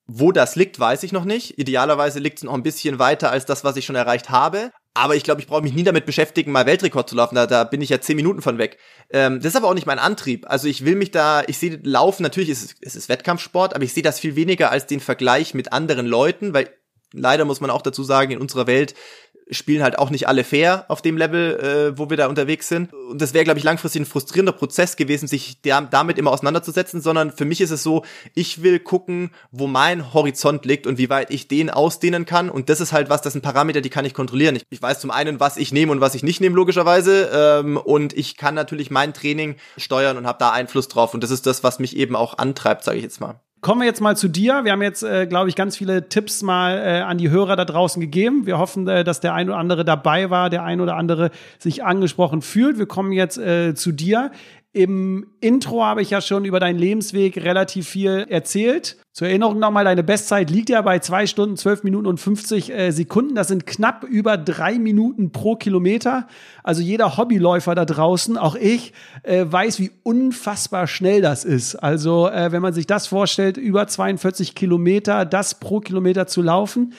[0.09, 1.59] Wo das liegt, weiß ich noch nicht.
[1.59, 4.71] Idealerweise liegt es noch ein bisschen weiter als das, was ich schon erreicht habe.
[4.97, 7.35] Aber ich glaube, ich brauche mich nie damit beschäftigen, mal Weltrekord zu laufen.
[7.35, 8.79] Da, da bin ich ja zehn Minuten von weg.
[9.11, 10.47] Ähm, das ist aber auch nicht mein Antrieb.
[10.49, 13.85] Also ich will mich da, ich sehe Laufen, natürlich ist es, es ist Wettkampfsport, aber
[13.85, 16.71] ich sehe das viel weniger als den Vergleich mit anderen Leuten, weil
[17.13, 18.95] leider muss man auch dazu sagen, in unserer Welt
[19.51, 22.93] spielen halt auch nicht alle fair auf dem Level, äh, wo wir da unterwegs sind.
[22.93, 27.01] Und das wäre, glaube ich, langfristig ein frustrierender Prozess gewesen, sich der, damit immer auseinanderzusetzen,
[27.01, 28.05] sondern für mich ist es so,
[28.35, 32.51] ich will gucken, wo mein Horizont liegt und wie weit ich den ausdehnen kann.
[32.51, 34.57] Und das ist halt was, das sind Parameter, die kann ich kontrollieren.
[34.57, 37.31] Ich, ich weiß zum einen, was ich nehme und was ich nicht nehme, logischerweise.
[37.33, 41.15] Ähm, und ich kann natürlich mein Training steuern und habe da Einfluss drauf.
[41.15, 43.41] Und das ist das, was mich eben auch antreibt, sage ich jetzt mal.
[43.63, 44.65] Kommen wir jetzt mal zu dir.
[44.65, 47.65] Wir haben jetzt, äh, glaube ich, ganz viele Tipps mal äh, an die Hörer da
[47.65, 48.47] draußen gegeben.
[48.47, 51.83] Wir hoffen, äh, dass der ein oder andere dabei war, der ein oder andere sich
[51.83, 52.79] angesprochen fühlt.
[52.79, 54.31] Wir kommen jetzt äh, zu dir.
[54.77, 58.99] Im Intro habe ich ja schon über deinen Lebensweg relativ viel erzählt.
[59.11, 62.91] Zur Erinnerung nochmal, deine Bestzeit liegt ja bei zwei Stunden, zwölf Minuten und 50 äh,
[62.91, 63.35] Sekunden.
[63.35, 66.27] Das sind knapp über drei Minuten pro Kilometer.
[66.63, 71.77] Also jeder Hobbyläufer da draußen, auch ich, äh, weiß, wie unfassbar schnell das ist.
[71.77, 76.93] Also äh, wenn man sich das vorstellt, über 42 Kilometer, das pro Kilometer zu laufen.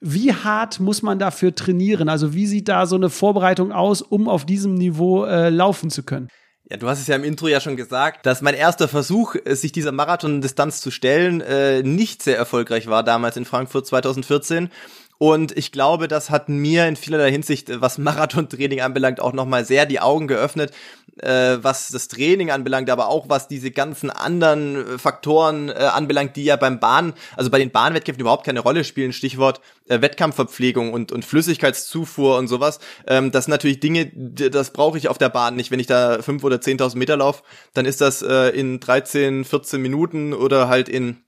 [0.00, 2.08] Wie hart muss man dafür trainieren?
[2.08, 6.04] Also wie sieht da so eine Vorbereitung aus, um auf diesem Niveau äh, laufen zu
[6.04, 6.28] können?
[6.68, 9.54] Ja, du hast es ja im Intro ja schon gesagt, dass mein erster Versuch, äh,
[9.54, 14.70] sich dieser Marathon-Distanz zu stellen, äh, nicht sehr erfolgreich war damals in Frankfurt 2014.
[15.18, 19.64] Und ich glaube, das hat mir in vielerlei Hinsicht, äh, was Marathontraining anbelangt, auch nochmal
[19.64, 20.72] sehr die Augen geöffnet,
[21.20, 26.36] äh, was das Training anbelangt, aber auch was diese ganzen anderen äh, Faktoren äh, anbelangt,
[26.36, 29.12] die ja beim Bahn, also bei den Bahnwettkämpfen überhaupt keine Rolle spielen.
[29.12, 32.78] Stichwort äh, Wettkampfverpflegung und, und Flüssigkeitszufuhr und sowas.
[33.06, 35.70] Ähm, das sind natürlich Dinge, das brauche ich auf der Bahn nicht.
[35.70, 39.80] Wenn ich da fünf oder zehntausend Meter laufe, dann ist das äh, in 13, 14
[39.80, 41.22] Minuten oder halt in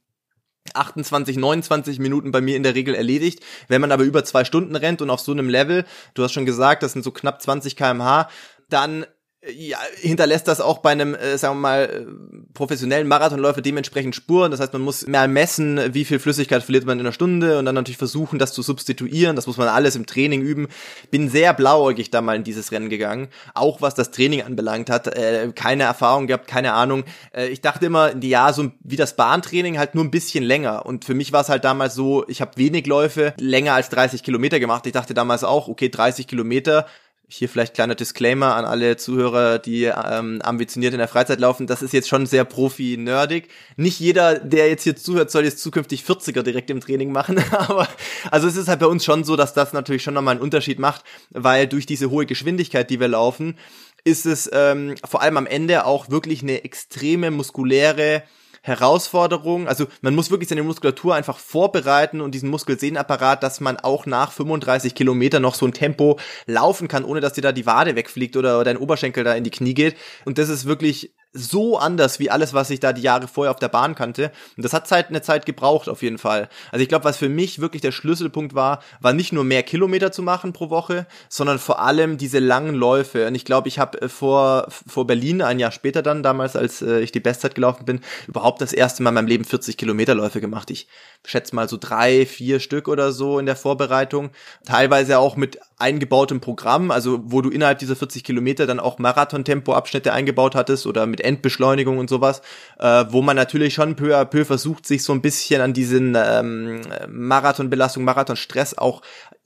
[0.74, 3.40] 28, 29 Minuten bei mir in der Regel erledigt.
[3.68, 6.46] Wenn man aber über zwei Stunden rennt und auf so einem Level, du hast schon
[6.46, 8.28] gesagt, das sind so knapp 20 kmh,
[8.68, 9.06] dann
[9.50, 12.06] ja, hinterlässt das auch bei einem, äh, sagen wir mal, äh,
[12.54, 14.50] professionellen Marathonläufer dementsprechend Spuren.
[14.50, 17.64] Das heißt, man muss mehr messen, wie viel Flüssigkeit verliert man in einer Stunde und
[17.64, 19.36] dann natürlich versuchen, das zu substituieren.
[19.36, 20.68] Das muss man alles im Training üben.
[21.10, 23.28] Bin sehr blauäugig da mal in dieses Rennen gegangen.
[23.54, 25.06] Auch was das Training anbelangt hat.
[25.06, 27.04] Äh, keine Erfahrung gehabt, keine Ahnung.
[27.32, 30.86] Äh, ich dachte immer, ja, so wie das Bahntraining halt nur ein bisschen länger.
[30.86, 34.22] Und für mich war es halt damals so, ich habe wenig Läufe, länger als 30
[34.22, 34.86] Kilometer gemacht.
[34.86, 36.86] Ich dachte damals auch, okay, 30 Kilometer
[37.30, 41.66] hier vielleicht kleiner Disclaimer an alle Zuhörer, die ähm, ambitioniert in der Freizeit laufen.
[41.66, 43.48] Das ist jetzt schon sehr profi-nerdig.
[43.76, 47.38] Nicht jeder, der jetzt hier zuhört, soll jetzt zukünftig 40er direkt im Training machen.
[47.50, 47.86] Aber
[48.30, 50.78] also es ist halt bei uns schon so, dass das natürlich schon nochmal einen Unterschied
[50.78, 53.58] macht, weil durch diese hohe Geschwindigkeit, die wir laufen,
[54.04, 58.22] ist es ähm, vor allem am Ende auch wirklich eine extreme muskuläre
[58.62, 59.68] Herausforderung.
[59.68, 64.32] Also man muss wirklich seine Muskulatur einfach vorbereiten und diesen Muskelsehnenapparat, dass man auch nach
[64.32, 68.36] 35 Kilometern noch so ein Tempo laufen kann, ohne dass dir da die Wade wegfliegt
[68.36, 69.96] oder dein Oberschenkel da in die Knie geht.
[70.24, 73.58] Und das ist wirklich so anders wie alles, was ich da die Jahre vorher auf
[73.58, 74.32] der Bahn kannte.
[74.56, 76.48] Und das hat Zeit, eine Zeit gebraucht auf jeden Fall.
[76.72, 80.10] Also ich glaube, was für mich wirklich der Schlüsselpunkt war, war nicht nur mehr Kilometer
[80.10, 83.26] zu machen pro Woche, sondern vor allem diese langen Läufe.
[83.26, 86.80] Und ich glaube, ich habe äh, vor, vor Berlin, ein Jahr später dann, damals, als
[86.80, 90.40] äh, ich die Bestzeit gelaufen bin, überhaupt das erste Mal in meinem Leben 40 Kilometerläufe
[90.40, 90.70] gemacht.
[90.70, 90.88] Ich
[91.26, 94.30] schätze mal so drei, vier Stück oder so in der Vorbereitung.
[94.64, 100.12] Teilweise auch mit eingebautem Programm, also wo du innerhalb dieser 40 Kilometer dann auch Marathon-Tempo-Abschnitte
[100.12, 102.42] eingebaut hattest oder mit Endbeschleunigung und sowas,
[102.78, 106.16] äh, wo man natürlich schon peu à peu versucht, sich so ein bisschen an diesen
[106.16, 109.02] ähm, Marathonbelastung, Marathonstress auch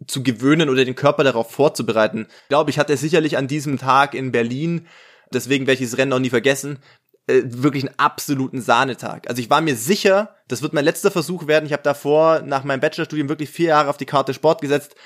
[0.06, 2.26] zu gewöhnen oder den Körper darauf vorzubereiten.
[2.44, 4.86] Ich glaube, ich hatte sicherlich an diesem Tag in Berlin,
[5.32, 6.78] deswegen werde ich das Rennen auch nie vergessen,
[7.26, 9.28] äh, wirklich einen absoluten Sahnetag.
[9.28, 11.66] Also ich war mir sicher, das wird mein letzter Versuch werden.
[11.66, 14.96] Ich habe davor nach meinem Bachelorstudium wirklich vier Jahre auf die Karte Sport gesetzt,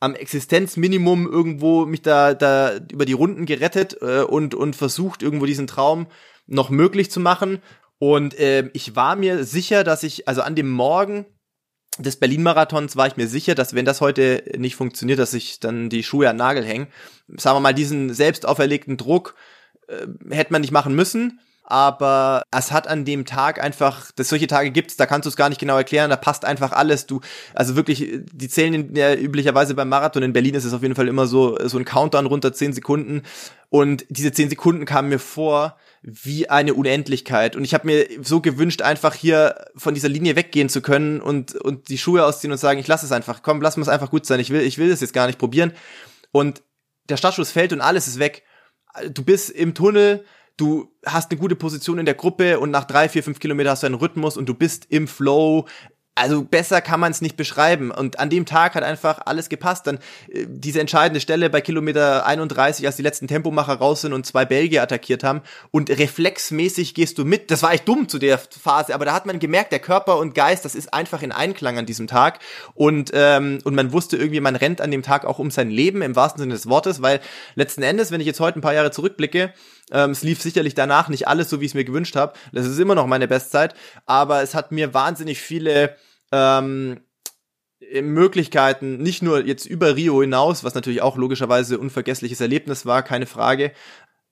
[0.00, 5.46] am Existenzminimum irgendwo mich da, da über die Runden gerettet äh, und, und versucht, irgendwo
[5.46, 6.06] diesen Traum
[6.46, 7.62] noch möglich zu machen.
[7.98, 11.26] Und äh, ich war mir sicher, dass ich, also an dem Morgen
[11.98, 15.88] des Berlin-Marathons war ich mir sicher, dass wenn das heute nicht funktioniert, dass ich dann
[15.88, 16.88] die Schuhe an Nagel hängen.
[17.28, 19.36] Sagen wir mal, diesen selbst auferlegten Druck
[19.86, 24.46] äh, hätte man nicht machen müssen aber es hat an dem Tag einfach, dass solche
[24.46, 27.06] Tage gibt's, da kannst du es gar nicht genau erklären, da passt einfach alles.
[27.06, 27.22] Du,
[27.54, 31.08] also wirklich, die zählen ja üblicherweise beim Marathon in Berlin ist es auf jeden Fall
[31.08, 33.22] immer so, so ein Countdown runter zehn Sekunden.
[33.70, 37.56] Und diese zehn Sekunden kamen mir vor wie eine Unendlichkeit.
[37.56, 41.54] Und ich habe mir so gewünscht, einfach hier von dieser Linie weggehen zu können und,
[41.54, 44.26] und die Schuhe ausziehen und sagen, ich lasse es einfach, komm, lass es einfach gut
[44.26, 45.72] sein, ich will, ich will es jetzt gar nicht probieren.
[46.30, 46.62] Und
[47.08, 48.42] der Startschuss fällt und alles ist weg.
[49.10, 50.24] Du bist im Tunnel,
[50.56, 53.82] du hast eine gute Position in der Gruppe und nach drei, vier, fünf Kilometer hast
[53.82, 55.66] du einen Rhythmus und du bist im Flow.
[56.16, 57.90] Also besser kann man es nicht beschreiben.
[57.90, 59.88] Und an dem Tag hat einfach alles gepasst.
[59.88, 59.96] Dann
[60.28, 64.44] äh, diese entscheidende Stelle bei Kilometer 31, als die letzten Tempomacher raus sind und zwei
[64.44, 65.42] Belgier attackiert haben.
[65.72, 67.50] Und reflexmäßig gehst du mit.
[67.50, 70.36] Das war echt dumm zu der Phase, aber da hat man gemerkt, der Körper und
[70.36, 72.38] Geist, das ist einfach in Einklang an diesem Tag.
[72.74, 76.00] Und, ähm, und man wusste irgendwie, man rennt an dem Tag auch um sein Leben
[76.00, 77.18] im wahrsten Sinne des Wortes, weil
[77.56, 79.52] letzten Endes, wenn ich jetzt heute ein paar Jahre zurückblicke,
[79.90, 82.34] ähm, es lief sicherlich danach nicht alles so, wie ich es mir gewünscht habe.
[82.52, 83.74] Das ist immer noch meine Bestzeit,
[84.06, 85.96] aber es hat mir wahnsinnig viele
[86.32, 87.00] ähm,
[88.02, 93.26] Möglichkeiten, nicht nur jetzt über Rio hinaus, was natürlich auch logischerweise unvergessliches Erlebnis war, keine
[93.26, 93.72] Frage,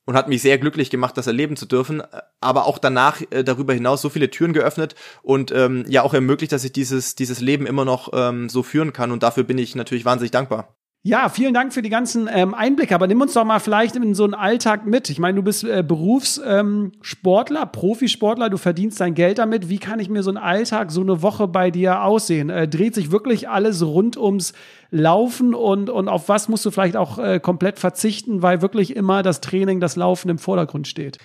[0.04, 2.02] und hat mich sehr glücklich gemacht, das erleben zu dürfen,
[2.40, 6.52] aber auch danach äh, darüber hinaus so viele Türen geöffnet und ähm, ja auch ermöglicht,
[6.52, 9.76] dass ich dieses dieses Leben immer noch ähm, so führen kann und dafür bin ich
[9.76, 10.76] natürlich wahnsinnig dankbar.
[11.04, 12.94] Ja, vielen Dank für die ganzen ähm, Einblicke.
[12.94, 15.10] Aber nimm uns doch mal vielleicht in so einen Alltag mit.
[15.10, 19.68] Ich meine, du bist äh, Berufssportler, ähm, Profisportler, du verdienst dein Geld damit.
[19.68, 22.50] Wie kann ich mir so einen Alltag, so eine Woche bei dir aussehen?
[22.50, 24.52] Äh, dreht sich wirklich alles rund ums
[24.90, 29.24] Laufen und, und auf was musst du vielleicht auch äh, komplett verzichten, weil wirklich immer
[29.24, 31.18] das Training, das Laufen im Vordergrund steht?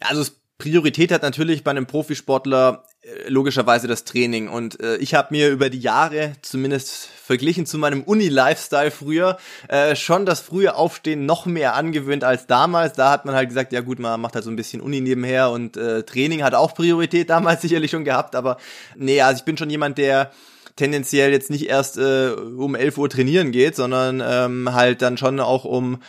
[0.00, 4.48] Also Priorität hat natürlich bei einem Profisportler äh, logischerweise das Training.
[4.48, 9.96] Und äh, ich habe mir über die Jahre, zumindest verglichen zu meinem Uni-Lifestyle früher, äh,
[9.96, 12.92] schon das frühe Aufstehen noch mehr angewöhnt als damals.
[12.92, 15.50] Da hat man halt gesagt, ja gut, man macht halt so ein bisschen Uni nebenher
[15.50, 18.34] und äh, Training hat auch Priorität damals sicherlich schon gehabt.
[18.34, 18.58] Aber
[18.96, 20.30] nee, also ich bin schon jemand, der
[20.76, 25.40] tendenziell jetzt nicht erst äh, um 11 Uhr trainieren geht, sondern ähm, halt dann schon
[25.40, 26.02] auch um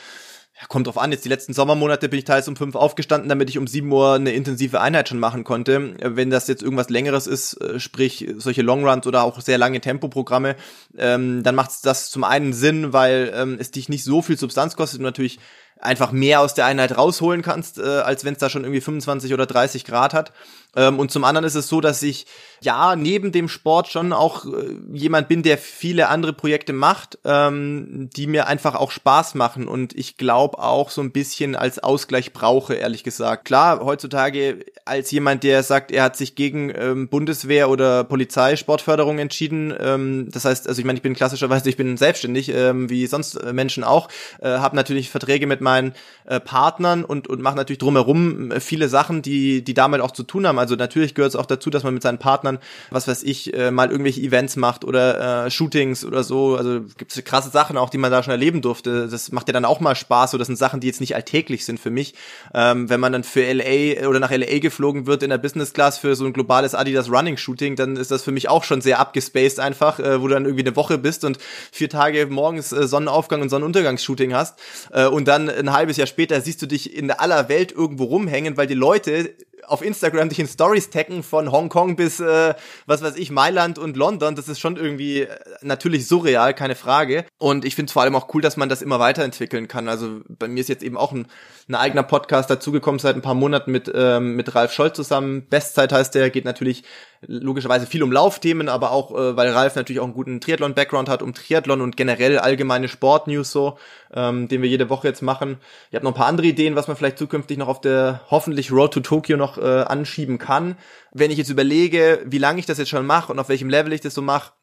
[0.60, 3.50] ja, kommt drauf an, jetzt die letzten Sommermonate bin ich teils um fünf aufgestanden, damit
[3.50, 5.96] ich um sieben Uhr eine intensive Einheit schon machen konnte.
[6.00, 10.56] Wenn das jetzt irgendwas längeres ist, äh, sprich solche Longruns oder auch sehr lange Tempoprogramme,
[10.98, 14.76] ähm, dann macht das zum einen Sinn, weil ähm, es dich nicht so viel Substanz
[14.76, 15.40] kostet und natürlich
[15.80, 19.34] einfach mehr aus der Einheit rausholen kannst, äh, als wenn es da schon irgendwie 25
[19.34, 20.32] oder 30 Grad hat.
[20.76, 22.26] Ähm, und zum anderen ist es so, dass ich
[22.64, 28.10] ja neben dem Sport schon auch äh, jemand bin, der viele andere Projekte macht, ähm,
[28.16, 32.34] die mir einfach auch Spaß machen und ich glaube auch so ein bisschen als Ausgleich
[32.34, 33.46] brauche, ehrlich gesagt.
[33.46, 39.74] Klar, heutzutage als jemand, der sagt, er hat sich gegen ähm, Bundeswehr oder Polizeisportförderung entschieden,
[39.80, 43.36] ähm, das heißt, also ich meine, ich bin klassischerweise, ich bin selbstständig, ähm, wie sonst
[43.36, 44.10] äh, Menschen auch,
[44.42, 45.94] äh, habe natürlich Verträge mit meinen
[46.26, 50.24] äh, Partnern und, und mache natürlich drumherum äh, viele Sachen, die, die damit auch zu
[50.24, 50.60] tun haben.
[50.60, 52.53] Also natürlich gehört es auch dazu, dass man mit seinen Partnern,
[52.90, 56.56] was weiß ich, äh, mal irgendwelche Events macht oder äh, Shootings oder so.
[56.56, 59.08] Also gibt es krasse Sachen auch, die man da schon erleben durfte.
[59.08, 60.32] Das macht ja dann auch mal Spaß.
[60.32, 62.14] So, das sind Sachen, die jetzt nicht alltäglich sind für mich.
[62.54, 65.98] Ähm, wenn man dann für LA oder nach LA geflogen wird in der Business Class
[65.98, 69.00] für so ein globales Adidas Running Shooting, dann ist das für mich auch schon sehr
[69.00, 71.38] abgespaced einfach, äh, wo du dann irgendwie eine Woche bist und
[71.72, 74.60] vier Tage morgens äh, Sonnenaufgang und Sonnenuntergangsshooting hast
[74.92, 78.58] äh, und dann ein halbes Jahr später siehst du dich in aller Welt irgendwo rumhängen,
[78.58, 79.34] weil die Leute
[79.68, 82.54] auf Instagram dich in Stories taggen von Hongkong bis, äh,
[82.86, 84.36] was weiß ich, Mailand und London.
[84.36, 87.26] Das ist schon irgendwie äh, natürlich surreal, keine Frage.
[87.38, 89.88] Und ich finde es vor allem auch cool, dass man das immer weiterentwickeln kann.
[89.88, 91.28] Also bei mir ist jetzt eben auch ein,
[91.68, 95.48] ein eigener Podcast dazugekommen seit ein paar Monaten mit, ähm, mit Ralf Scholl zusammen.
[95.50, 96.84] Bestzeit heißt der, geht natürlich
[97.28, 101.22] logischerweise viel um Laufthemen, aber auch, äh, weil Ralf natürlich auch einen guten Triathlon-Background hat,
[101.22, 103.78] um Triathlon und generell allgemeine Sportnews so,
[104.14, 105.58] ähm, den wir jede Woche jetzt machen.
[105.90, 108.72] Ich habe noch ein paar andere Ideen, was man vielleicht zukünftig noch auf der hoffentlich
[108.72, 110.78] Road to Tokyo noch äh, anschieben kann.
[111.12, 113.94] Wenn ich jetzt überlege, wie lange ich das jetzt schon mache und auf welchem Level
[113.94, 114.54] ich das so mache,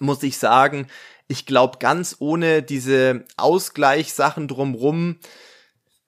[0.00, 0.88] muss ich sagen,
[1.28, 5.18] ich glaube ganz ohne diese Ausgleichssachen drumrum,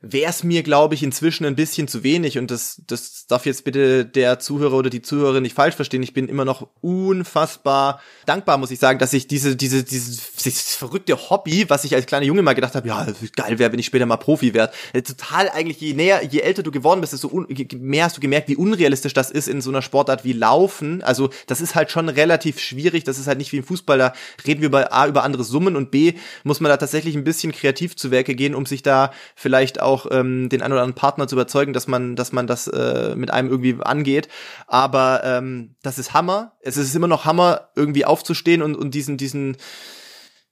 [0.02, 2.38] wäre es mir, glaube ich, inzwischen ein bisschen zu wenig.
[2.38, 6.02] Und das, das darf jetzt bitte der Zuhörer oder die Zuhörerin nicht falsch verstehen.
[6.02, 10.74] Ich bin immer noch unfassbar dankbar, muss ich sagen, dass ich diese, diese, dieses, dieses
[10.74, 13.86] verrückte Hobby, was ich als kleiner Junge mal gedacht habe, ja, geil wäre, wenn ich
[13.86, 14.72] später mal Profi werde.
[14.92, 17.46] Äh, total eigentlich, je näher, je älter du geworden bist, desto un,
[17.78, 21.02] mehr hast du gemerkt, wie unrealistisch das ist in so einer Sportart wie Laufen.
[21.02, 23.04] Also das ist halt schon relativ schwierig.
[23.04, 23.96] Das ist halt nicht wie im Fußball.
[23.96, 24.12] Da
[24.46, 27.52] reden wir über A über andere Summen und B muss man da tatsächlich ein bisschen
[27.52, 31.28] kreativ zu Werke gehen, um sich da vielleicht auch ähm, den einen oder anderen Partner
[31.28, 34.28] zu überzeugen, dass man, dass man das äh, mit einem irgendwie angeht.
[34.66, 36.52] Aber ähm, das ist Hammer.
[36.60, 39.56] Es ist immer noch Hammer, irgendwie aufzustehen und, und diesen, diesen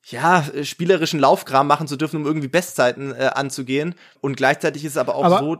[0.06, 3.94] ja, spielerischen Laufkram machen zu dürfen, um irgendwie Bestzeiten äh, anzugehen.
[4.20, 5.58] Und gleichzeitig ist es aber auch aber so,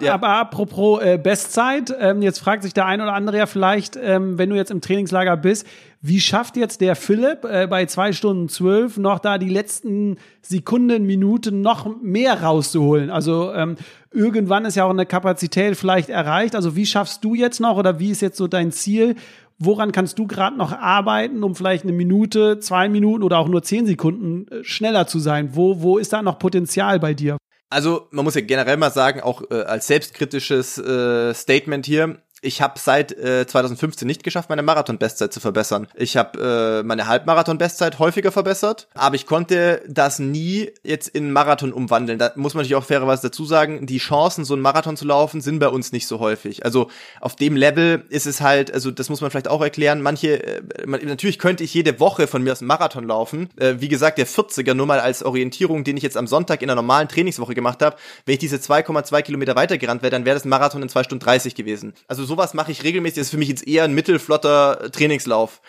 [0.00, 0.14] ja.
[0.14, 4.38] Aber apropos äh, Bestzeit, ähm, jetzt fragt sich der ein oder andere ja vielleicht, ähm,
[4.38, 5.66] wenn du jetzt im Trainingslager bist,
[6.06, 11.06] wie schafft jetzt der Philipp äh, bei zwei Stunden zwölf noch da die letzten Sekunden,
[11.06, 13.08] Minuten noch mehr rauszuholen?
[13.08, 13.76] Also ähm,
[14.12, 16.56] irgendwann ist ja auch eine Kapazität vielleicht erreicht.
[16.56, 19.14] Also wie schaffst du jetzt noch oder wie ist jetzt so dein Ziel?
[19.58, 23.62] Woran kannst du gerade noch arbeiten, um vielleicht eine Minute, zwei Minuten oder auch nur
[23.62, 25.56] zehn Sekunden äh, schneller zu sein?
[25.56, 27.38] Wo, wo ist da noch Potenzial bei dir?
[27.70, 32.60] Also man muss ja generell mal sagen, auch äh, als selbstkritisches äh, Statement hier, ich
[32.60, 35.88] habe seit äh, 2015 nicht geschafft, meine Marathon-Bestzeit zu verbessern.
[35.94, 41.72] Ich habe äh, meine Halbmarathon-Bestzeit häufiger verbessert, aber ich konnte das nie jetzt in Marathon
[41.72, 42.18] umwandeln.
[42.18, 45.40] Da muss man natürlich auch fairerweise dazu sagen, die Chancen, so einen Marathon zu laufen,
[45.40, 46.64] sind bei uns nicht so häufig.
[46.64, 50.42] Also auf dem Level ist es halt, also das muss man vielleicht auch erklären, manche,
[50.42, 53.48] äh, man, natürlich könnte ich jede Woche von mir aus einen Marathon laufen.
[53.56, 56.68] Äh, wie gesagt, der 40er nur mal als Orientierung, den ich jetzt am Sonntag in
[56.68, 57.96] einer normalen Trainingswoche gemacht habe.
[58.26, 61.24] Wenn ich diese 2,2 Kilometer weitergerannt wäre, dann wäre das ein Marathon in 2 Stunden
[61.24, 61.94] 30 gewesen.
[62.08, 63.16] Also so sowas mache ich regelmäßig.
[63.16, 65.60] Das ist für mich jetzt eher ein mittelflotter Trainingslauf.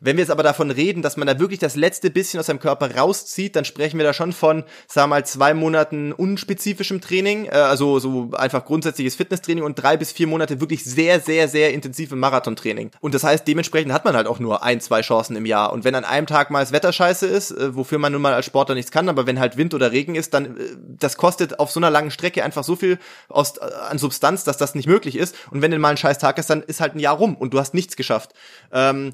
[0.00, 2.60] Wenn wir jetzt aber davon reden, dass man da wirklich das letzte bisschen aus seinem
[2.60, 7.46] Körper rauszieht, dann sprechen wir da schon von, sagen wir mal, zwei Monaten unspezifischem Training,
[7.46, 11.72] äh, also so einfach grundsätzliches Fitnesstraining und drei bis vier Monate wirklich sehr, sehr, sehr
[11.72, 12.90] intensivem Marathontraining.
[13.00, 15.72] Und das heißt, dementsprechend hat man halt auch nur ein, zwei Chancen im Jahr.
[15.72, 18.34] Und wenn an einem Tag mal das Wetter scheiße ist, äh, wofür man nun mal
[18.34, 21.58] als Sportler nichts kann, aber wenn halt Wind oder Regen ist, dann äh, das kostet
[21.58, 24.86] auf so einer langen Strecke einfach so viel aus, äh, an Substanz, dass das nicht
[24.86, 25.34] möglich ist.
[25.50, 27.54] Und wenn denn mal ein scheiß Tag ist, dann ist halt ein Jahr rum und
[27.54, 28.32] du hast nichts geschafft.
[28.72, 29.12] Ähm,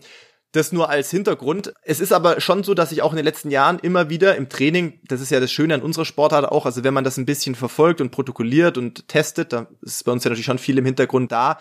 [0.52, 1.72] das nur als Hintergrund.
[1.82, 4.48] Es ist aber schon so, dass ich auch in den letzten Jahren immer wieder im
[4.48, 7.26] Training, das ist ja das Schöne an unserer Sportart auch, also wenn man das ein
[7.26, 10.84] bisschen verfolgt und protokolliert und testet, da ist bei uns ja natürlich schon viel im
[10.84, 11.58] Hintergrund da,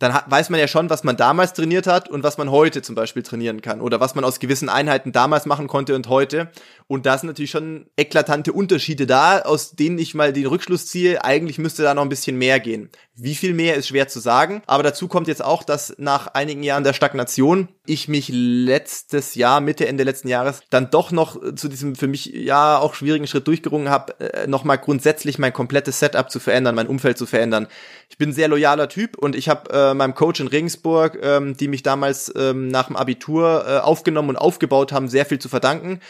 [0.00, 2.94] dann weiß man ja schon, was man damals trainiert hat und was man heute zum
[2.94, 6.50] Beispiel trainieren kann oder was man aus gewissen Einheiten damals machen konnte und heute.
[6.86, 11.22] Und da sind natürlich schon eklatante Unterschiede da, aus denen ich mal den Rückschluss ziehe,
[11.22, 12.88] eigentlich müsste da noch ein bisschen mehr gehen.
[13.22, 14.62] Wie viel mehr ist schwer zu sagen.
[14.66, 19.60] Aber dazu kommt jetzt auch, dass nach einigen Jahren der Stagnation ich mich letztes Jahr,
[19.60, 23.46] Mitte, Ende letzten Jahres, dann doch noch zu diesem für mich ja auch schwierigen Schritt
[23.46, 27.66] durchgerungen habe, äh, nochmal grundsätzlich mein komplettes Setup zu verändern, mein Umfeld zu verändern.
[28.08, 31.56] Ich bin ein sehr loyaler Typ und ich habe äh, meinem Coach in Regensburg, ähm,
[31.56, 35.48] die mich damals ähm, nach dem Abitur äh, aufgenommen und aufgebaut haben, sehr viel zu
[35.50, 36.00] verdanken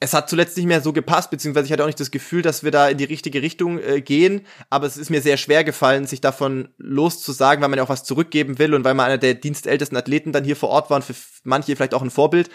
[0.00, 2.62] es hat zuletzt nicht mehr so gepasst, beziehungsweise ich hatte auch nicht das Gefühl, dass
[2.62, 4.46] wir da in die richtige Richtung äh, gehen.
[4.70, 8.04] Aber es ist mir sehr schwer gefallen, sich davon loszusagen, weil man ja auch was
[8.04, 11.04] zurückgeben will und weil man einer der dienstältesten Athleten dann hier vor Ort war und
[11.04, 12.48] für manche vielleicht auch ein Vorbild.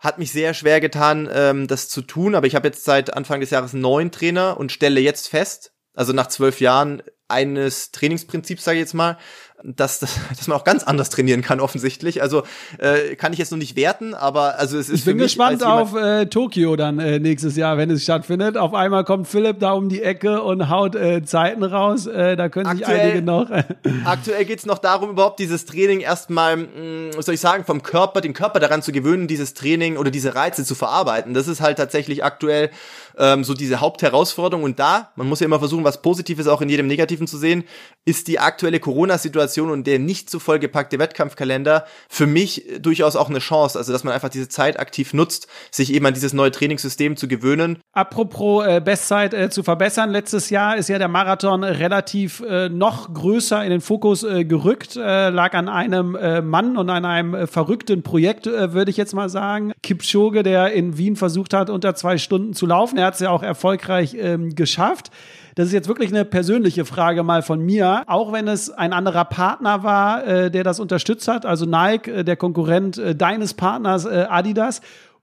[0.00, 3.40] Hat mich sehr schwer getan, ähm, das zu tun, aber ich habe jetzt seit Anfang
[3.40, 8.78] des Jahres neun Trainer und stelle jetzt fest, also nach zwölf Jahren eines Trainingsprinzips, sage
[8.78, 9.18] ich jetzt mal,
[9.64, 12.22] dass, dass, man auch ganz anders trainieren kann offensichtlich.
[12.22, 12.44] Also
[12.78, 15.94] äh, kann ich jetzt noch nicht werten, aber also es ist Ich bin gespannt auf
[15.94, 18.56] äh, Tokio dann äh, nächstes Jahr, wenn es stattfindet.
[18.56, 22.06] Auf einmal kommt Philipp da um die Ecke und haut äh, Zeiten raus.
[22.06, 23.50] Äh, da können sich aktuell, einige noch.
[24.04, 27.82] Aktuell geht's noch darum, überhaupt dieses Training erstmal, mh, mm, was soll ich sagen, vom
[27.82, 31.34] Körper, den Körper daran zu gewöhnen, dieses Training oder diese Reize zu verarbeiten.
[31.34, 32.70] Das ist halt tatsächlich aktuell
[33.18, 34.64] ähm, so diese Hauptherausforderung.
[34.64, 37.64] Und da, man muss ja immer versuchen, was Positives auch in jedem Negativen zu sehen,
[38.04, 43.40] ist die aktuelle Corona-Situation und der nicht so vollgepackte Wettkampfkalender für mich durchaus auch eine
[43.40, 43.78] Chance.
[43.78, 47.28] Also, dass man einfach diese Zeit aktiv nutzt, sich eben an dieses neue Trainingssystem zu
[47.28, 47.78] gewöhnen.
[47.92, 53.12] Apropos äh, Bestzeit äh, zu verbessern, letztes Jahr ist ja der Marathon relativ äh, noch
[53.12, 57.34] größer in den Fokus äh, gerückt, äh, lag an einem äh, Mann und an einem
[57.34, 59.72] äh, verrückten Projekt, äh, würde ich jetzt mal sagen.
[59.82, 62.96] Kipchoge, der in Wien versucht hat, unter zwei Stunden zu laufen.
[62.98, 65.10] Er hat es ja auch erfolgreich ähm, geschafft.
[65.54, 68.04] Das ist jetzt wirklich eine persönliche Frage mal von mir.
[68.06, 72.24] Auch wenn es ein anderer Partner war, äh, der das unterstützt hat, also Nike, äh,
[72.24, 74.80] der Konkurrent äh, deines Partners äh, Adidas.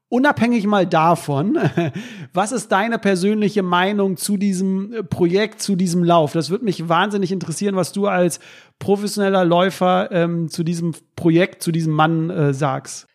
[0.09, 1.57] Unabhängig mal davon,
[2.33, 6.33] was ist deine persönliche Meinung zu diesem äh, Projekt, zu diesem Lauf?
[6.33, 8.39] Das würde mich wahnsinnig interessieren, was du als
[8.79, 13.07] professioneller Läufer ähm, zu diesem Projekt, zu diesem Mann äh, sagst.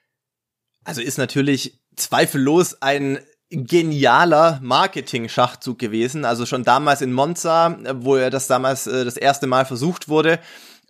[0.84, 3.18] Also ist natürlich zweifellos ein
[3.50, 6.24] genialer Marketing-Schachzug gewesen.
[6.24, 10.38] Also schon damals in Monza, wo er das damals äh, das erste Mal versucht wurde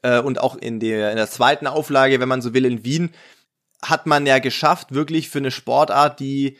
[0.02, 3.10] äh, und auch in der, in der zweiten Auflage, wenn man so will, in Wien,
[3.82, 6.58] hat man ja geschafft, wirklich für eine Sportart, die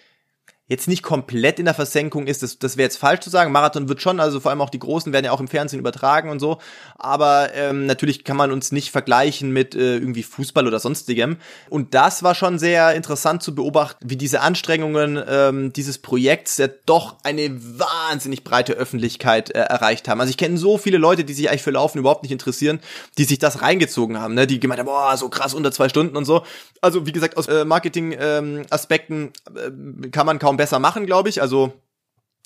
[0.71, 3.51] jetzt nicht komplett in der Versenkung ist, das, das wäre jetzt falsch zu sagen.
[3.51, 6.31] Marathon wird schon, also vor allem auch die Großen werden ja auch im Fernsehen übertragen
[6.31, 6.59] und so.
[6.97, 11.39] Aber ähm, natürlich kann man uns nicht vergleichen mit äh, irgendwie Fußball oder sonstigem.
[11.71, 16.69] Und das war schon sehr interessant zu beobachten, wie diese Anstrengungen ähm, dieses Projekts ja
[16.87, 20.21] doch eine wahnsinnig breite Öffentlichkeit äh, erreicht haben.
[20.21, 22.79] Also ich kenne so viele Leute, die sich eigentlich für Laufen überhaupt nicht interessieren,
[23.19, 24.47] die sich das reingezogen haben, ne?
[24.47, 26.45] die gemeint haben, boah, so krass unter zwei Stunden und so.
[26.81, 31.41] Also wie gesagt, aus äh, Marketing-Aspekten ähm, äh, kann man kaum besser machen, glaube ich.
[31.41, 31.73] Also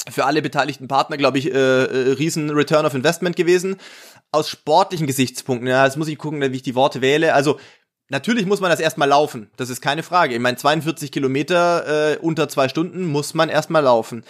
[0.08, 3.76] für alle beteiligten Partner, glaube ich, äh, äh, riesen Return of Investment gewesen.
[4.30, 7.34] Aus sportlichen Gesichtspunkten, ja, jetzt muss ich gucken, wie ich die Worte wähle.
[7.34, 7.58] Also
[8.10, 10.34] Natürlich muss man das erstmal laufen, das ist keine Frage.
[10.34, 14.24] Ich meine, 42 Kilometer äh, unter zwei Stunden muss man erstmal laufen.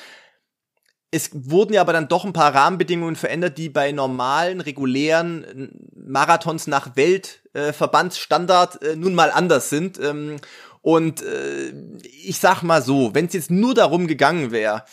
[1.11, 6.68] Es wurden ja aber dann doch ein paar Rahmenbedingungen verändert, die bei normalen, regulären Marathons
[6.68, 9.99] nach Weltverbandsstandard äh, äh, nun mal anders sind.
[9.99, 10.37] Ähm,
[10.85, 11.72] und äh,
[12.03, 14.85] ich sag mal so, wenn es jetzt nur darum gegangen wäre,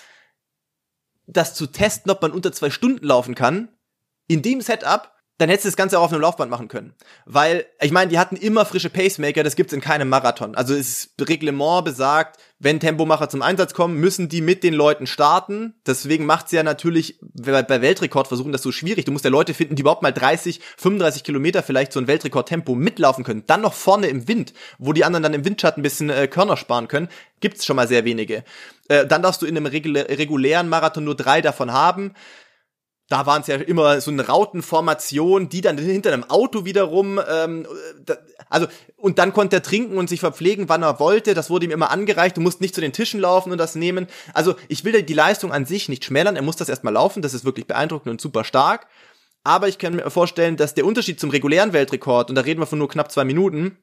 [1.28, 3.68] das zu testen, ob man unter zwei Stunden laufen kann,
[4.26, 5.12] in dem Setup
[5.42, 6.94] dann hättest du das Ganze auch auf einem Laufband machen können.
[7.26, 10.54] Weil, ich meine, die hatten immer frische Pacemaker, das gibt's in keinem Marathon.
[10.54, 15.74] Also das Reglement besagt, wenn Tempomacher zum Einsatz kommen, müssen die mit den Leuten starten.
[15.88, 19.06] Deswegen macht's ja natürlich bei Weltrekordversuchen das so schwierig.
[19.06, 22.76] Du musst ja Leute finden, die überhaupt mal 30, 35 Kilometer vielleicht so ein Weltrekordtempo
[22.76, 23.44] mitlaufen können.
[23.48, 26.56] Dann noch vorne im Wind, wo die anderen dann im Windschatten ein bisschen äh, Körner
[26.56, 28.44] sparen können, gibt's schon mal sehr wenige.
[28.90, 32.14] Äh, dann darfst du in einem regulären Marathon nur drei davon haben
[33.12, 37.68] da waren es ja immer so eine Rautenformation, die dann hinter einem Auto wiederum, ähm,
[38.06, 38.16] da,
[38.50, 41.34] also und dann konnte er trinken und sich verpflegen, wann er wollte.
[41.34, 42.38] Das wurde ihm immer angereicht.
[42.38, 44.08] Du musst nicht zu den Tischen laufen und das nehmen.
[44.34, 46.38] Also ich will die Leistung an sich nicht schmälern.
[46.38, 47.22] Er muss das erstmal laufen.
[47.22, 48.88] Das ist wirklich beeindruckend und super stark.
[49.44, 52.68] Aber ich kann mir vorstellen, dass der Unterschied zum regulären Weltrekord, und da reden wir
[52.68, 53.78] von nur knapp zwei Minuten,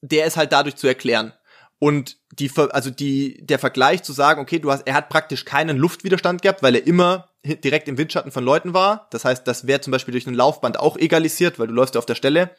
[0.00, 1.32] der ist halt dadurch zu erklären.
[1.78, 5.76] Und die, also die, der Vergleich zu sagen, okay, du hast, er hat praktisch keinen
[5.76, 9.08] Luftwiderstand gehabt, weil er immer direkt im Windschatten von Leuten war.
[9.10, 12.06] Das heißt, das wäre zum Beispiel durch ein Laufband auch egalisiert, weil du läufst auf
[12.06, 12.50] der Stelle.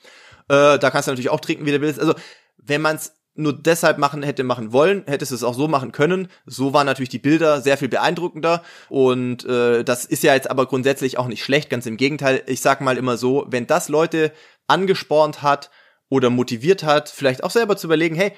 [0.50, 2.00] Äh, da kannst du natürlich auch trinken, wie du willst.
[2.00, 2.16] Also,
[2.58, 5.92] wenn man es nur deshalb machen hätte machen wollen, hättest du es auch so machen
[5.92, 6.28] können.
[6.46, 10.66] So waren natürlich die Bilder sehr viel beeindruckender und äh, das ist ja jetzt aber
[10.66, 12.42] grundsätzlich auch nicht schlecht, ganz im Gegenteil.
[12.48, 14.32] Ich sag mal immer so, wenn das Leute
[14.66, 15.70] angespornt hat
[16.10, 18.34] oder motiviert hat, vielleicht auch selber zu überlegen, hey,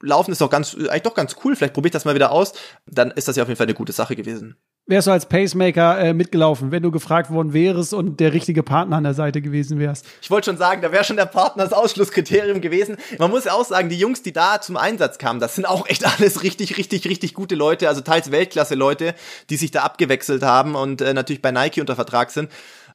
[0.00, 2.52] Laufen ist doch ganz, eigentlich doch ganz cool, vielleicht probiere ich das mal wieder aus,
[2.86, 4.56] dann ist das ja auf jeden Fall eine gute Sache gewesen.
[4.86, 8.96] wärst du als Pacemaker äh, mitgelaufen, wenn du gefragt worden wärst und der richtige Partner
[8.96, 10.06] an der Seite gewesen wärst?
[10.22, 12.96] Ich wollte schon sagen, da wäre schon der Partner das Ausschlusskriterium gewesen.
[13.18, 15.88] Man muss ja auch sagen, die Jungs, die da zum Einsatz kamen, das sind auch
[15.88, 19.14] echt alles richtig, richtig, richtig gute Leute, also teils Weltklasse-Leute,
[19.50, 22.50] die sich da abgewechselt haben und äh, natürlich bei Nike unter Vertrag sind.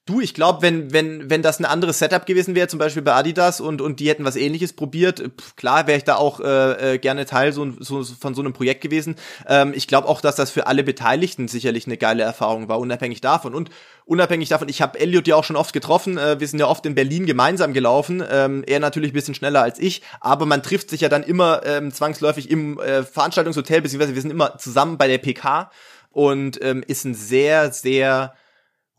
[0.05, 3.13] Du, ich glaube, wenn, wenn, wenn das ein anderes Setup gewesen wäre, zum Beispiel bei
[3.13, 6.95] Adidas und, und die hätten was ähnliches probiert, pff, klar wäre ich da auch äh,
[6.95, 9.15] äh, gerne Teil so, so, von so einem Projekt gewesen.
[9.47, 13.21] Ähm, ich glaube auch, dass das für alle Beteiligten sicherlich eine geile Erfahrung war, unabhängig
[13.21, 13.55] davon.
[13.55, 13.69] Und
[14.03, 16.85] unabhängig davon, ich habe Elliot ja auch schon oft getroffen, äh, wir sind ja oft
[16.85, 20.89] in Berlin gemeinsam gelaufen, ähm, er natürlich ein bisschen schneller als ich, aber man trifft
[20.89, 25.07] sich ja dann immer ähm, zwangsläufig im äh, Veranstaltungshotel, beziehungsweise wir sind immer zusammen bei
[25.07, 25.71] der PK
[26.09, 28.33] und ähm, ist ein sehr, sehr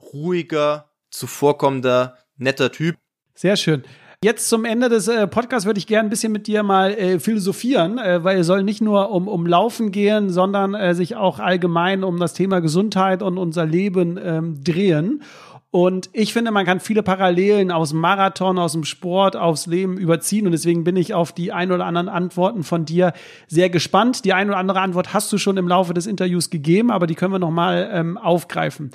[0.00, 2.96] ruhiger, zuvorkommender, netter Typ.
[3.34, 3.84] Sehr schön.
[4.22, 7.20] Jetzt zum Ende des äh, Podcasts würde ich gerne ein bisschen mit dir mal äh,
[7.20, 11.40] philosophieren, äh, weil es soll nicht nur um, um Laufen gehen, sondern äh, sich auch
[11.40, 15.22] allgemein um das Thema Gesundheit und unser Leben ähm, drehen.
[15.70, 19.98] Und ich finde, man kann viele Parallelen aus dem Marathon, aus dem Sport, aufs Leben
[19.98, 20.46] überziehen.
[20.46, 23.12] Und deswegen bin ich auf die ein oder anderen Antworten von dir
[23.48, 24.24] sehr gespannt.
[24.24, 27.16] Die ein oder andere Antwort hast du schon im Laufe des Interviews gegeben, aber die
[27.16, 28.92] können wir nochmal ähm, aufgreifen.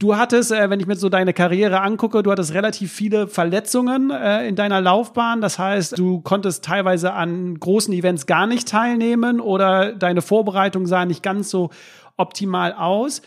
[0.00, 4.10] Du hattest, äh, wenn ich mir so deine Karriere angucke, du hattest relativ viele Verletzungen
[4.10, 5.40] äh, in deiner Laufbahn.
[5.40, 11.04] Das heißt, du konntest teilweise an großen Events gar nicht teilnehmen oder deine Vorbereitung sah
[11.04, 11.70] nicht ganz so
[12.16, 13.22] optimal aus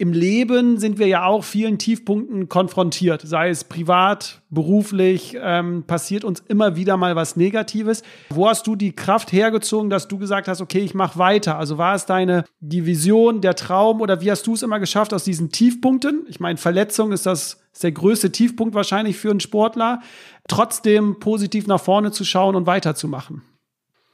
[0.00, 6.24] im Leben sind wir ja auch vielen Tiefpunkten konfrontiert, sei es privat, beruflich, ähm, passiert
[6.24, 8.02] uns immer wieder mal was Negatives.
[8.30, 11.58] Wo hast du die Kraft hergezogen, dass du gesagt hast, okay, ich mache weiter?
[11.58, 15.12] Also war es deine die Vision, der Traum oder wie hast du es immer geschafft
[15.12, 16.24] aus diesen Tiefpunkten?
[16.30, 20.00] Ich meine, Verletzung ist das ist der größte Tiefpunkt wahrscheinlich für einen Sportler,
[20.48, 23.42] trotzdem positiv nach vorne zu schauen und weiterzumachen.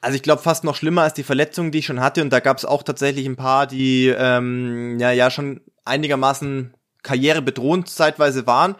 [0.06, 2.22] Also ich glaube fast noch schlimmer als die Verletzungen, die ich schon hatte.
[2.22, 7.88] Und da gab es auch tatsächlich ein paar, die ähm, ja ja schon einigermaßen karrierebedrohend
[7.88, 8.76] zeitweise waren.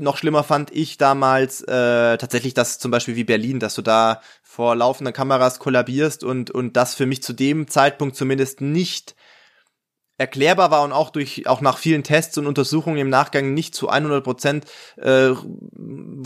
[0.00, 4.20] Noch schlimmer fand ich damals äh, tatsächlich das zum Beispiel wie Berlin, dass du da
[4.42, 9.14] vor laufenden Kameras kollabierst und, und das für mich zu dem Zeitpunkt zumindest nicht
[10.16, 13.88] erklärbar war und auch durch auch nach vielen Tests und Untersuchungen im Nachgang nicht zu
[13.88, 14.64] 100 Prozent
[14.96, 15.30] äh,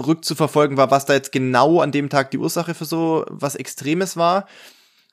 [0.04, 4.16] rückzuverfolgen war, was da jetzt genau an dem Tag die Ursache für so was Extremes
[4.16, 4.46] war.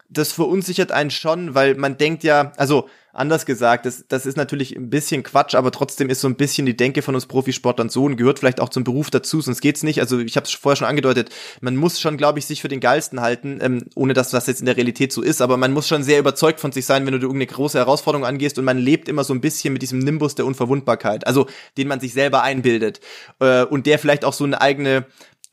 [0.09, 4.75] Das verunsichert einen schon, weil man denkt ja, also anders gesagt, das, das ist natürlich
[4.75, 8.03] ein bisschen Quatsch, aber trotzdem ist so ein bisschen die Denke von uns Profisportlern so
[8.03, 10.01] und gehört vielleicht auch zum Beruf dazu, sonst geht's nicht.
[10.01, 11.29] Also ich habe es vorher schon angedeutet,
[11.61, 14.59] man muss schon, glaube ich, sich für den Geilsten halten, ähm, ohne dass das jetzt
[14.59, 17.13] in der Realität so ist, aber man muss schon sehr überzeugt von sich sein, wenn
[17.13, 20.35] du irgendeine große Herausforderung angehst und man lebt immer so ein bisschen mit diesem Nimbus
[20.35, 21.47] der Unverwundbarkeit, also
[21.77, 22.99] den man sich selber einbildet
[23.39, 25.05] äh, und der vielleicht auch so eine eigene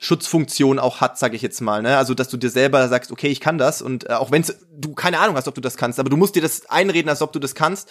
[0.03, 1.80] Schutzfunktion auch hat, sage ich jetzt mal.
[1.80, 1.96] Ne?
[1.96, 4.44] Also, dass du dir selber sagst, okay, ich kann das und äh, auch wenn
[4.76, 7.22] du keine Ahnung hast, ob du das kannst, aber du musst dir das einreden, als
[7.22, 7.88] ob du das kannst.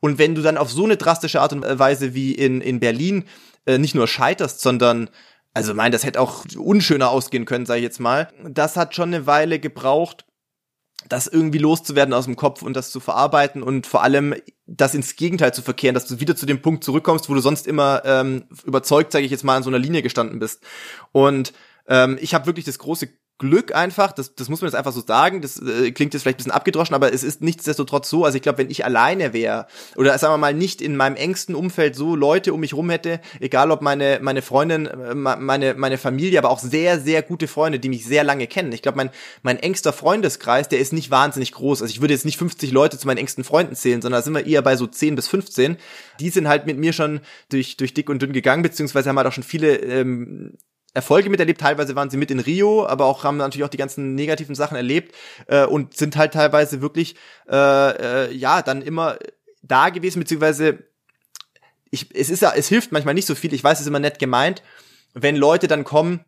[0.00, 3.24] Und wenn du dann auf so eine drastische Art und Weise wie in, in Berlin
[3.64, 5.08] äh, nicht nur scheiterst, sondern
[5.54, 8.28] also mein, das hätte auch unschöner ausgehen können, sage ich jetzt mal.
[8.46, 10.26] Das hat schon eine Weile gebraucht,
[11.08, 14.34] das irgendwie loszuwerden aus dem Kopf und das zu verarbeiten und vor allem
[14.66, 17.66] das ins Gegenteil zu verkehren, dass du wieder zu dem Punkt zurückkommst, wo du sonst
[17.66, 20.62] immer ähm, überzeugt, sage ich jetzt mal, an so einer Linie gestanden bist.
[21.12, 21.52] Und
[21.86, 25.00] ähm, ich habe wirklich das große Glück einfach, das, das muss man jetzt einfach so
[25.00, 28.36] sagen, das äh, klingt jetzt vielleicht ein bisschen abgedroschen, aber es ist nichtsdestotrotz so, also
[28.36, 29.66] ich glaube, wenn ich alleine wäre
[29.96, 33.20] oder sagen wir mal nicht in meinem engsten Umfeld so Leute um mich rum hätte,
[33.40, 37.80] egal ob meine meine Freundin, äh, meine meine Familie, aber auch sehr sehr gute Freunde,
[37.80, 38.70] die mich sehr lange kennen.
[38.70, 39.10] Ich glaube, mein
[39.42, 41.82] mein engster Freundeskreis, der ist nicht wahnsinnig groß.
[41.82, 44.34] Also ich würde jetzt nicht 50 Leute zu meinen engsten Freunden zählen, sondern da sind
[44.34, 45.76] wir eher bei so 10 bis 15.
[46.20, 49.26] Die sind halt mit mir schon durch durch dick und dünn gegangen, beziehungsweise haben halt
[49.26, 50.56] auch schon viele ähm,
[50.94, 51.60] Erfolge miterlebt.
[51.60, 54.76] Teilweise waren sie mit in Rio, aber auch haben natürlich auch die ganzen negativen Sachen
[54.76, 55.14] erlebt
[55.48, 57.16] äh, und sind halt teilweise wirklich
[57.50, 59.18] äh, äh, ja dann immer
[59.62, 60.84] da gewesen, beziehungsweise
[61.90, 63.52] ich, es ist ja, es hilft manchmal nicht so viel.
[63.52, 64.62] Ich weiß, es ist immer nett gemeint,
[65.14, 66.24] wenn Leute dann kommen,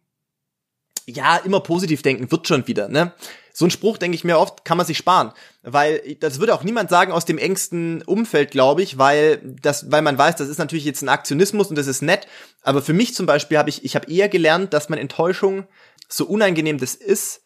[1.06, 3.12] ja, immer positiv denken, wird schon wieder, ne?
[3.58, 5.32] So ein Spruch, denke ich mir oft, kann man sich sparen.
[5.62, 10.02] Weil das würde auch niemand sagen aus dem engsten Umfeld, glaube ich, weil das, weil
[10.02, 12.26] man weiß, das ist natürlich jetzt ein Aktionismus und das ist nett.
[12.60, 15.66] Aber für mich zum Beispiel habe ich, ich habe eher gelernt, dass man Enttäuschung,
[16.06, 17.44] so unangenehm das ist,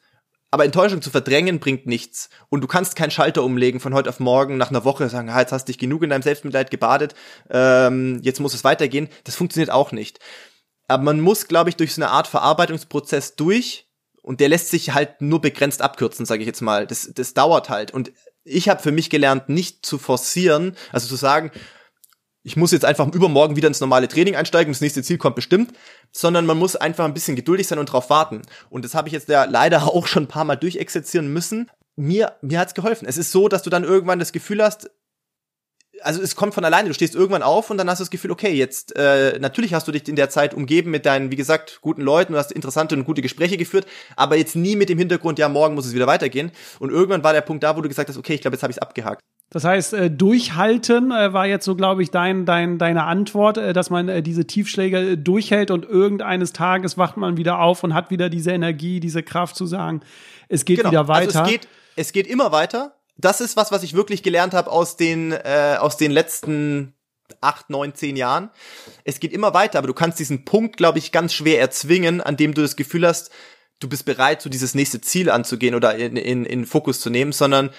[0.51, 2.29] aber Enttäuschung zu verdrängen bringt nichts.
[2.49, 5.39] Und du kannst keinen Schalter umlegen von heute auf morgen nach einer Woche sagen, ah,
[5.39, 7.15] jetzt hast dich genug in deinem Selbstmitleid gebadet,
[7.51, 9.09] ähm, jetzt muss es weitergehen.
[9.23, 10.19] Das funktioniert auch nicht.
[10.89, 13.87] Aber man muss, glaube ich, durch so eine Art Verarbeitungsprozess durch,
[14.23, 16.87] und der lässt sich halt nur begrenzt abkürzen, sage ich jetzt mal.
[16.87, 17.93] Das, das dauert halt.
[17.93, 18.13] Und
[18.45, 21.51] ich habe für mich gelernt, nicht zu forcieren, also zu sagen,
[22.43, 25.73] ich muss jetzt einfach übermorgen wieder ins normale Training einsteigen, das nächste Ziel kommt bestimmt,
[26.11, 28.43] sondern man muss einfach ein bisschen geduldig sein und drauf warten.
[28.71, 31.71] Und das habe ich jetzt ja leider auch schon ein paar Mal durchexerzieren müssen.
[31.97, 33.07] Mir, mir hat's geholfen.
[33.07, 34.91] Es ist so, dass du dann irgendwann das Gefühl hast,
[36.03, 36.89] also es kommt von alleine.
[36.89, 39.89] Du stehst irgendwann auf und dann hast du das Gefühl, okay, jetzt äh, natürlich hast
[39.89, 42.95] du dich in der Zeit umgeben mit deinen, wie gesagt, guten Leuten, du hast interessante
[42.95, 43.87] und gute Gespräche geführt,
[44.17, 46.53] aber jetzt nie mit dem Hintergrund, ja, morgen muss es wieder weitergehen.
[46.79, 48.71] Und irgendwann war der Punkt da, wo du gesagt hast, okay, ich glaube, jetzt habe
[48.71, 49.21] ich es abgehakt.
[49.53, 53.73] Das heißt, äh, durchhalten äh, war jetzt so, glaube ich, dein, dein, deine Antwort, äh,
[53.73, 57.93] dass man äh, diese Tiefschläge äh, durchhält und irgendeines Tages wacht man wieder auf und
[57.93, 60.03] hat wieder diese Energie, diese Kraft zu sagen,
[60.49, 60.93] es geht genau.
[60.93, 61.41] wieder weiter.
[61.41, 62.95] Also es geht, es geht immer weiter.
[63.21, 66.95] Das ist was, was ich wirklich gelernt habe aus den, äh, aus den letzten
[67.41, 68.51] acht, neun, zehn Jahren.
[69.05, 72.37] Es geht immer weiter, aber du kannst diesen Punkt, glaube ich, ganz schwer erzwingen, an
[72.37, 73.31] dem du das Gefühl hast,
[73.79, 77.33] du bist bereit, so dieses nächste Ziel anzugehen oder in, in, in Fokus zu nehmen,
[77.33, 77.71] sondern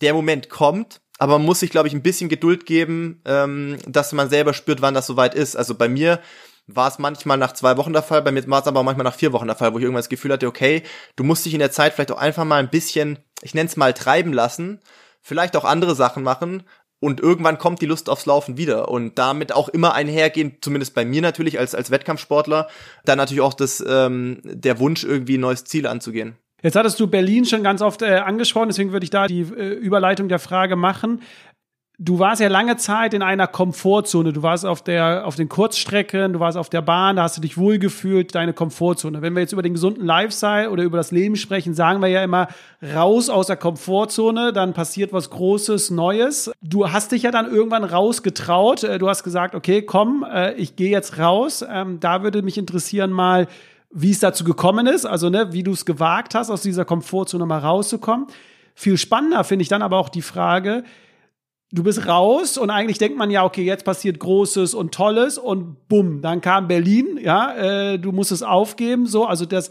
[0.00, 4.12] der Moment kommt, aber man muss sich, glaube ich, ein bisschen Geduld geben, ähm, dass
[4.12, 5.56] man selber spürt, wann das soweit ist.
[5.56, 6.20] Also bei mir
[6.68, 9.04] war es manchmal nach zwei Wochen der Fall, bei mir war es aber auch manchmal
[9.04, 10.82] nach vier Wochen der Fall, wo ich irgendwann das Gefühl hatte, okay,
[11.16, 13.76] du musst dich in der Zeit vielleicht auch einfach mal ein bisschen, ich nenne es
[13.76, 14.80] mal, treiben lassen,
[15.22, 16.62] vielleicht auch andere Sachen machen
[17.00, 21.04] und irgendwann kommt die Lust aufs Laufen wieder und damit auch immer einhergehen, zumindest bei
[21.04, 22.68] mir natürlich als, als Wettkampfsportler,
[23.04, 26.36] dann natürlich auch das, ähm, der Wunsch, irgendwie ein neues Ziel anzugehen.
[26.60, 29.74] Jetzt hattest du Berlin schon ganz oft äh, angesprochen, deswegen würde ich da die äh,
[29.74, 31.22] Überleitung der Frage machen.
[32.00, 34.32] Du warst ja lange Zeit in einer Komfortzone.
[34.32, 37.40] Du warst auf der, auf den Kurzstrecken, du warst auf der Bahn, da hast du
[37.40, 39.20] dich wohlgefühlt, deine Komfortzone.
[39.20, 42.22] Wenn wir jetzt über den gesunden Lifestyle oder über das Leben sprechen, sagen wir ja
[42.22, 42.46] immer
[42.94, 46.52] raus aus der Komfortzone, dann passiert was Großes, Neues.
[46.62, 48.84] Du hast dich ja dann irgendwann rausgetraut.
[48.84, 51.64] Äh, du hast gesagt, okay, komm, äh, ich gehe jetzt raus.
[51.68, 53.48] Ähm, da würde mich interessieren mal,
[53.90, 57.44] wie es dazu gekommen ist, also ne, wie du es gewagt hast, aus dieser Komfortzone
[57.44, 58.28] mal rauszukommen.
[58.76, 60.84] Viel spannender finde ich dann aber auch die Frage,
[61.72, 65.88] du bist raus und eigentlich denkt man ja, okay, jetzt passiert Großes und Tolles und
[65.88, 69.70] bumm, dann kam Berlin, ja, äh, du musst es aufgeben, so, also das,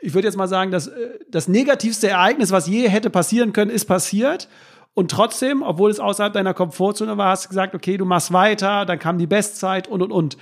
[0.00, 3.70] ich würde jetzt mal sagen, das, äh, das negativste Ereignis, was je hätte passieren können,
[3.70, 4.48] ist passiert.
[4.92, 8.84] Und trotzdem, obwohl es außerhalb deiner Komfortzone war, hast du gesagt, okay, du machst weiter,
[8.84, 10.36] dann kam die Bestzeit und und und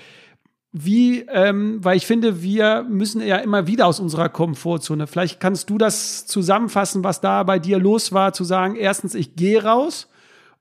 [0.73, 5.07] wie, ähm, weil ich finde, wir müssen ja immer wieder aus unserer Komfortzone.
[5.07, 9.37] Vielleicht kannst du das zusammenfassen, was da bei dir los war, zu sagen, erstens, ich
[9.37, 10.08] gehe raus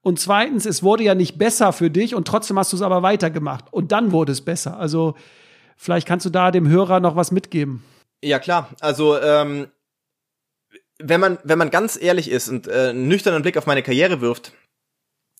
[0.07, 3.03] und zweitens, es wurde ja nicht besser für dich und trotzdem hast du es aber
[3.03, 4.79] weitergemacht und dann wurde es besser.
[4.79, 5.15] Also
[5.75, 7.83] vielleicht kannst du da dem Hörer noch was mitgeben.
[8.23, 9.67] Ja klar, also ähm,
[10.97, 14.21] wenn man wenn man ganz ehrlich ist und äh, einen nüchternen Blick auf meine Karriere
[14.21, 14.53] wirft,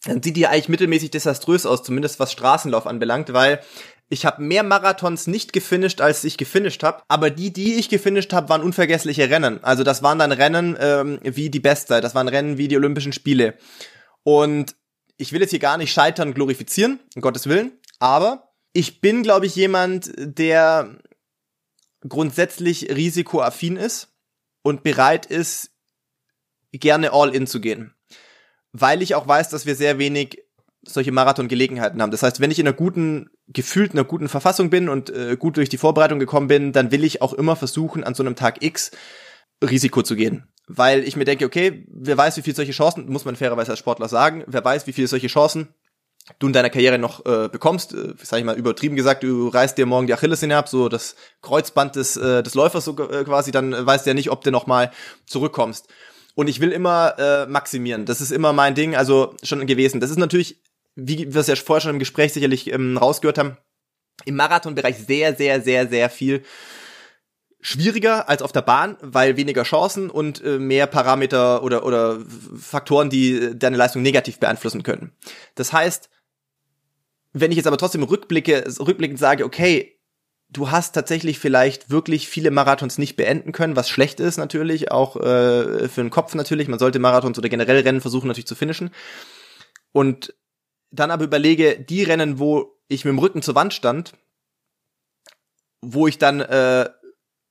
[0.04, 3.62] dann sieht die eigentlich mittelmäßig desaströs aus, zumindest was Straßenlauf anbelangt, weil
[4.10, 7.04] ich habe mehr Marathons nicht gefinisht, als ich gefinisht habe.
[7.08, 9.64] Aber die, die ich gefinisht habe, waren unvergessliche Rennen.
[9.64, 13.14] Also das waren dann Rennen ähm, wie die Bestzeit, das waren Rennen wie die Olympischen
[13.14, 13.54] Spiele.
[14.28, 14.76] Und
[15.16, 17.72] ich will jetzt hier gar nicht scheitern glorifizieren, um Gottes Willen.
[18.00, 20.98] Aber ich bin, glaube ich, jemand, der
[22.06, 24.10] grundsätzlich risikoaffin ist
[24.64, 25.72] und bereit ist,
[26.74, 27.94] gerne all in zu gehen.
[28.74, 30.44] Weil ich auch weiß, dass wir sehr wenig
[30.86, 32.12] solche Marathon-Gelegenheiten haben.
[32.12, 35.56] Das heißt, wenn ich in einer guten, gefühlt einer guten Verfassung bin und äh, gut
[35.56, 38.62] durch die Vorbereitung gekommen bin, dann will ich auch immer versuchen, an so einem Tag
[38.62, 38.92] X
[39.64, 40.50] Risiko zu gehen.
[40.68, 43.80] Weil ich mir denke, okay, wer weiß, wie viele solche Chancen, muss man fairerweise als
[43.80, 45.70] Sportler sagen, wer weiß, wie viele solche Chancen
[46.40, 49.78] du in deiner Karriere noch äh, bekommst, äh, sag ich mal übertrieben gesagt, du reißt
[49.78, 53.52] dir morgen die Achillessehne ab, so das Kreuzband des, äh, des Läufers so äh, quasi,
[53.52, 54.92] dann weißt du ja nicht, ob du noch mal
[55.26, 55.88] zurückkommst.
[56.36, 58.06] Und ich will immer äh, maximieren.
[58.06, 60.02] Das ist immer mein Ding, also schon gewesen.
[60.02, 60.62] Das ist natürlich
[60.98, 63.58] wie wir es ja vorher schon im Gespräch sicherlich ähm, rausgehört haben,
[64.26, 66.44] im Marathonbereich sehr, sehr, sehr, sehr viel
[67.62, 72.20] schwieriger als auf der Bahn, weil weniger Chancen und äh, mehr Parameter oder, oder
[72.60, 75.12] Faktoren, die deine Leistung negativ beeinflussen können.
[75.56, 76.10] Das heißt,
[77.34, 79.98] wenn ich jetzt aber trotzdem rückblicke, rückblickend sage, okay,
[80.50, 85.18] du hast tatsächlich vielleicht wirklich viele Marathons nicht beenden können, was schlecht ist natürlich, auch
[85.18, 86.68] äh, für den Kopf natürlich.
[86.68, 88.92] Man sollte Marathons oder generell Rennen versuchen natürlich zu finishen.
[89.92, 90.34] Und
[90.92, 94.14] dann aber überlege, die Rennen, wo ich mit dem Rücken zur Wand stand,
[95.82, 96.90] wo ich dann äh,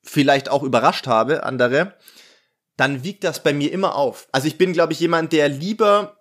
[0.06, 1.94] vielleicht auch überrascht habe, andere,
[2.76, 4.28] dann wiegt das bei mir immer auf.
[4.32, 6.18] Also ich bin, glaube ich, jemand, der lieber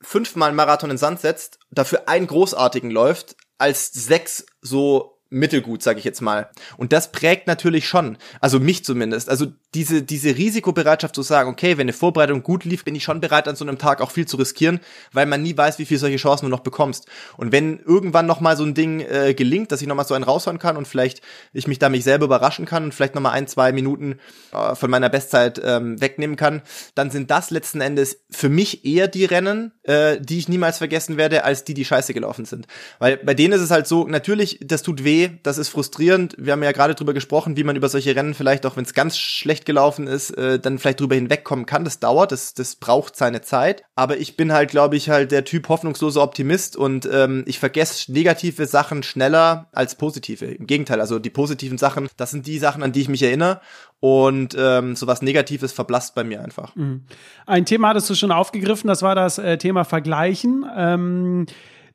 [0.00, 6.04] fünfmal Marathon in Sand setzt, dafür einen großartigen läuft, als sechs so mittelgut, sage ich
[6.04, 6.48] jetzt mal.
[6.76, 9.28] Und das prägt natürlich schon, also mich zumindest.
[9.28, 13.20] Also diese diese Risikobereitschaft zu sagen, okay, wenn eine Vorbereitung gut lief, bin ich schon
[13.20, 14.80] bereit an so einem Tag auch viel zu riskieren,
[15.12, 17.06] weil man nie weiß, wie viel solche Chancen du noch bekommst.
[17.36, 20.14] Und wenn irgendwann noch mal so ein Ding äh, gelingt, dass ich noch mal so
[20.14, 21.20] einen raushauen kann und vielleicht
[21.52, 24.20] ich mich da mich selber überraschen kann und vielleicht noch mal ein zwei Minuten
[24.52, 26.62] äh, von meiner Bestzeit ähm, wegnehmen kann,
[26.94, 31.16] dann sind das letzten Endes für mich eher die Rennen, äh, die ich niemals vergessen
[31.16, 32.66] werde, als die, die scheiße gelaufen sind.
[32.98, 36.34] Weil bei denen ist es halt so, natürlich, das tut weh das ist frustrierend.
[36.38, 38.94] Wir haben ja gerade drüber gesprochen, wie man über solche Rennen vielleicht auch, wenn es
[38.94, 41.84] ganz schlecht gelaufen ist, äh, dann vielleicht drüber hinwegkommen kann.
[41.84, 43.82] Das dauert, das, das braucht seine Zeit.
[43.94, 48.12] Aber ich bin halt, glaube ich, halt der Typ hoffnungsloser Optimist und ähm, ich vergesse
[48.12, 50.46] negative Sachen schneller als positive.
[50.46, 53.60] Im Gegenteil, also die positiven Sachen, das sind die Sachen, an die ich mich erinnere.
[54.00, 56.76] Und ähm, sowas Negatives verblasst bei mir einfach.
[56.76, 57.04] Mhm.
[57.46, 60.66] Ein Thema hattest du schon aufgegriffen, das war das äh, Thema Vergleichen.
[60.76, 61.46] Ähm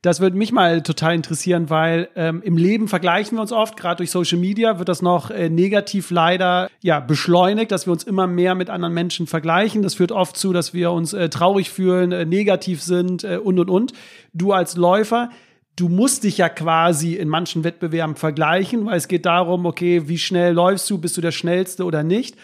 [0.02, 3.98] das würde mich mal total interessieren, weil ähm, im Leben vergleichen wir uns oft, gerade
[3.98, 8.26] durch Social Media wird das noch äh, negativ leider ja beschleunigt, dass wir uns immer
[8.26, 9.82] mehr mit anderen Menschen vergleichen.
[9.82, 13.60] Das führt oft zu, dass wir uns äh, traurig fühlen, äh, negativ sind äh, und
[13.60, 13.94] und und.
[14.32, 15.32] Du als Läufer,
[15.76, 20.18] du musst dich ja quasi in manchen Wettbewerben vergleichen, weil es geht darum, okay, wie
[20.18, 22.38] schnell läufst du, bist du der schnellste oder nicht?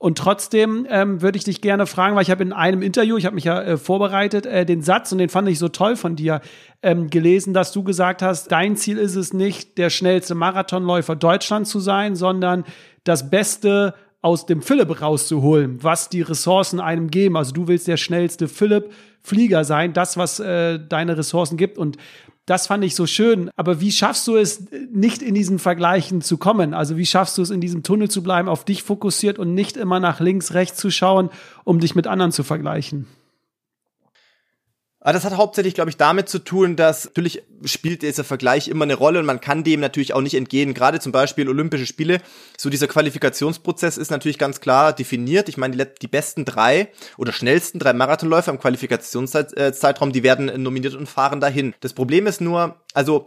[0.00, 3.26] Und trotzdem ähm, würde ich dich gerne fragen, weil ich habe in einem Interview, ich
[3.26, 6.16] habe mich ja äh, vorbereitet, äh, den Satz, und den fand ich so toll von
[6.16, 6.40] dir,
[6.82, 11.68] ähm, gelesen, dass du gesagt hast, dein Ziel ist es nicht, der schnellste Marathonläufer Deutschlands
[11.68, 12.64] zu sein, sondern
[13.04, 13.92] das Beste
[14.22, 17.36] aus dem Philipp rauszuholen, was die Ressourcen einem geben.
[17.36, 21.76] Also du willst der schnellste Philipp Flieger sein, das, was äh, deine Ressourcen gibt.
[21.76, 21.98] Und
[22.50, 23.48] das fand ich so schön.
[23.54, 26.74] Aber wie schaffst du es, nicht in diesen Vergleichen zu kommen?
[26.74, 29.76] Also wie schaffst du es, in diesem Tunnel zu bleiben, auf dich fokussiert und nicht
[29.76, 31.30] immer nach links, rechts zu schauen,
[31.62, 33.06] um dich mit anderen zu vergleichen?
[35.02, 38.84] Aber das hat hauptsächlich, glaube ich, damit zu tun, dass natürlich spielt dieser Vergleich immer
[38.84, 40.74] eine Rolle und man kann dem natürlich auch nicht entgehen.
[40.74, 42.20] Gerade zum Beispiel Olympische Spiele,
[42.58, 45.48] so dieser Qualifikationsprozess ist natürlich ganz klar definiert.
[45.48, 50.94] Ich meine, die, die besten drei oder schnellsten drei Marathonläufer im Qualifikationszeitraum, die werden nominiert
[50.94, 51.74] und fahren dahin.
[51.80, 53.26] Das Problem ist nur, also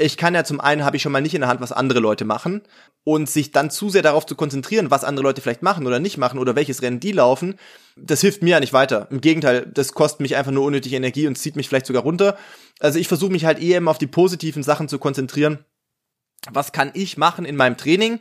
[0.00, 1.98] ich kann ja zum einen habe ich schon mal nicht in der Hand, was andere
[1.98, 2.62] Leute machen
[3.02, 6.18] und sich dann zu sehr darauf zu konzentrieren, was andere Leute vielleicht machen oder nicht
[6.18, 7.58] machen oder welches Rennen die laufen,
[7.96, 9.08] das hilft mir ja nicht weiter.
[9.10, 12.38] Im Gegenteil, das kostet mich einfach nur unnötige Energie und zieht mich vielleicht sogar runter.
[12.78, 15.58] Also ich versuche mich halt eher immer auf die positiven Sachen zu konzentrieren.
[16.48, 18.20] Was kann ich machen in meinem Training?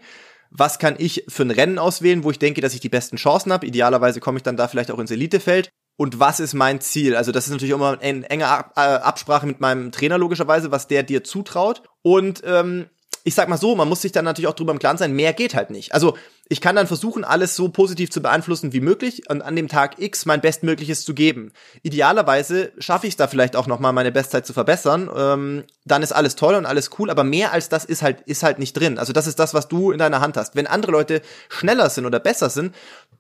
[0.50, 3.54] Was kann ich für ein Rennen auswählen, wo ich denke, dass ich die besten Chancen
[3.54, 3.68] habe?
[3.68, 7.16] Idealerweise komme ich dann da vielleicht auch ins Elitefeld und was ist mein Ziel?
[7.16, 11.04] Also das ist natürlich immer eine enge äh, Absprache mit meinem Trainer logischerweise, was der
[11.04, 11.82] dir zutraut.
[12.04, 12.86] Und ähm,
[13.24, 15.34] ich sag mal so, man muss sich dann natürlich auch drüber im Klaren sein, mehr
[15.34, 15.94] geht halt nicht.
[15.94, 16.16] Also
[16.48, 20.00] ich kann dann versuchen, alles so positiv zu beeinflussen wie möglich und an dem Tag
[20.00, 21.52] X mein Bestmögliches zu geben.
[21.84, 25.10] Idealerweise schaffe ich es da vielleicht auch nochmal meine Bestzeit zu verbessern.
[25.14, 28.44] Ähm, dann ist alles toll und alles cool, aber mehr als das ist halt, ist
[28.44, 28.98] halt nicht drin.
[28.98, 30.56] Also das ist das, was du in deiner Hand hast.
[30.56, 32.74] Wenn andere Leute schneller sind oder besser sind,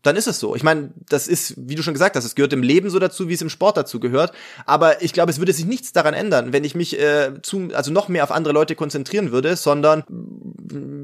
[0.03, 0.55] dann ist es so.
[0.55, 3.27] Ich meine, das ist, wie du schon gesagt hast, es gehört im Leben so dazu,
[3.29, 4.31] wie es im Sport dazu gehört.
[4.65, 7.91] Aber ich glaube, es würde sich nichts daran ändern, wenn ich mich äh, zu, also
[7.91, 10.03] noch mehr auf andere Leute konzentrieren würde, sondern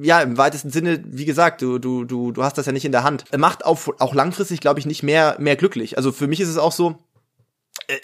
[0.01, 2.91] ja, im weitesten Sinne, wie gesagt, du, du, du, du hast das ja nicht in
[2.91, 3.25] der Hand.
[3.37, 5.97] Macht auch, auch langfristig, glaube ich, nicht mehr, mehr glücklich.
[5.97, 6.97] Also für mich ist es auch so,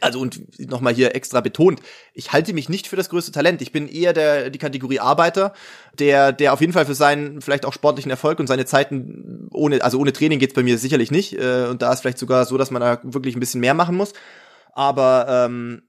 [0.01, 1.81] also und nochmal hier extra betont,
[2.13, 3.61] ich halte mich nicht für das größte Talent.
[3.61, 5.53] Ich bin eher der die Kategorie Arbeiter,
[5.97, 9.83] der der auf jeden Fall für seinen vielleicht auch sportlichen Erfolg und seine Zeiten ohne
[9.83, 12.57] also ohne Training geht's bei mir sicherlich nicht äh, und da ist vielleicht sogar so,
[12.57, 14.13] dass man da wirklich ein bisschen mehr machen muss.
[14.73, 15.83] Aber ähm,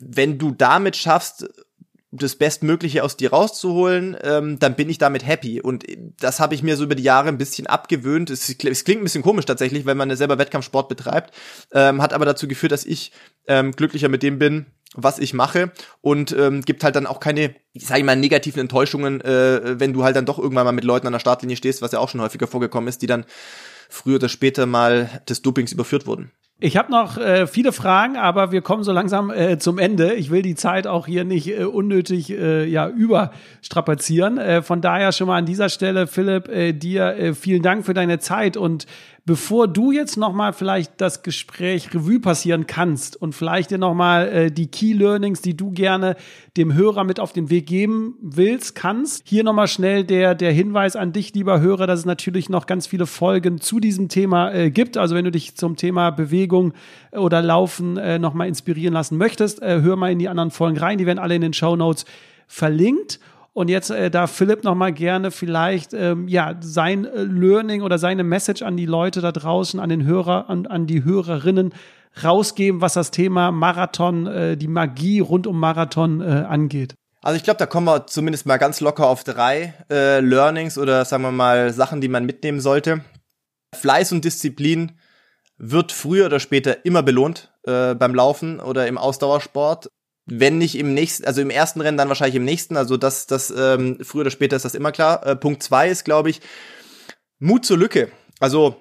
[0.00, 1.48] wenn du damit schaffst,
[2.12, 5.60] das Bestmögliche aus dir rauszuholen, ähm, dann bin ich damit happy.
[5.60, 5.84] Und
[6.18, 8.30] das habe ich mir so über die Jahre ein bisschen abgewöhnt.
[8.30, 11.32] Es, es, klingt ein bisschen komisch tatsächlich, wenn man selber Wettkampfsport betreibt,
[11.72, 13.12] ähm, hat aber dazu geführt, dass ich
[13.46, 17.54] ähm, glücklicher mit dem bin, was ich mache und ähm, gibt halt dann auch keine,
[17.72, 21.06] ich sage mal, negativen Enttäuschungen, äh, wenn du halt dann doch irgendwann mal mit Leuten
[21.06, 23.24] an der Startlinie stehst, was ja auch schon häufiger vorgekommen ist, die dann
[23.88, 26.32] früher oder später mal des Dopings überführt wurden.
[26.62, 30.12] Ich habe noch äh, viele Fragen, aber wir kommen so langsam äh, zum Ende.
[30.12, 34.36] Ich will die Zeit auch hier nicht äh, unnötig äh, ja überstrapazieren.
[34.36, 37.94] Äh, von daher schon mal an dieser Stelle, Philipp, äh, dir äh, vielen Dank für
[37.94, 38.86] deine Zeit und
[39.26, 44.50] Bevor du jetzt nochmal vielleicht das Gespräch Revue passieren kannst und vielleicht dir nochmal äh,
[44.50, 46.16] die Key Learnings, die du gerne
[46.56, 50.96] dem Hörer mit auf den Weg geben willst, kannst, hier nochmal schnell der, der Hinweis
[50.96, 54.70] an dich, lieber Hörer, dass es natürlich noch ganz viele Folgen zu diesem Thema äh,
[54.70, 54.96] gibt.
[54.96, 56.10] Also wenn du dich zum Thema
[56.50, 56.72] Bewegung
[57.12, 60.98] oder Laufen äh, nochmal inspirieren lassen möchtest, äh, hör mal in die anderen Folgen rein.
[60.98, 62.04] Die werden alle in den Show Notes
[62.46, 63.20] verlinkt.
[63.52, 67.98] Und jetzt äh, darf Philipp noch mal gerne vielleicht ähm, ja sein äh, Learning oder
[67.98, 71.72] seine Message an die Leute da draußen, an den Hörer, an, an die Hörerinnen
[72.22, 76.94] rausgeben, was das Thema Marathon, äh, die Magie rund um Marathon äh, angeht.
[77.22, 81.04] Also ich glaube, da kommen wir zumindest mal ganz locker auf drei äh, Learnings oder
[81.04, 83.04] sagen wir mal Sachen, die man mitnehmen sollte.
[83.74, 84.92] Fleiß und Disziplin
[85.62, 89.90] wird früher oder später immer belohnt äh, beim Laufen oder im Ausdauersport
[90.30, 92.76] wenn nicht im nächsten, also im ersten Rennen, dann wahrscheinlich im nächsten.
[92.76, 95.26] Also das, das ähm, früher oder später ist das immer klar.
[95.26, 96.40] Äh, Punkt zwei ist, glaube ich,
[97.40, 98.10] Mut zur Lücke.
[98.38, 98.76] Also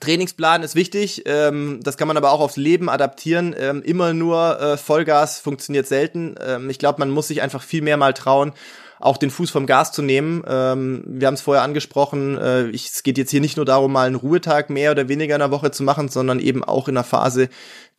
[0.00, 3.54] Trainingsplan ist wichtig, ähm, das kann man aber auch aufs Leben adaptieren.
[3.58, 6.34] Ähm, immer nur äh, Vollgas funktioniert selten.
[6.44, 8.52] Ähm, ich glaube, man muss sich einfach viel mehr mal trauen,
[9.00, 10.42] auch den Fuß vom Gas zu nehmen.
[10.46, 13.92] Ähm, wir haben es vorher angesprochen, äh, ich, es geht jetzt hier nicht nur darum,
[13.92, 16.96] mal einen Ruhetag mehr oder weniger in der Woche zu machen, sondern eben auch in
[16.96, 17.48] einer Phase,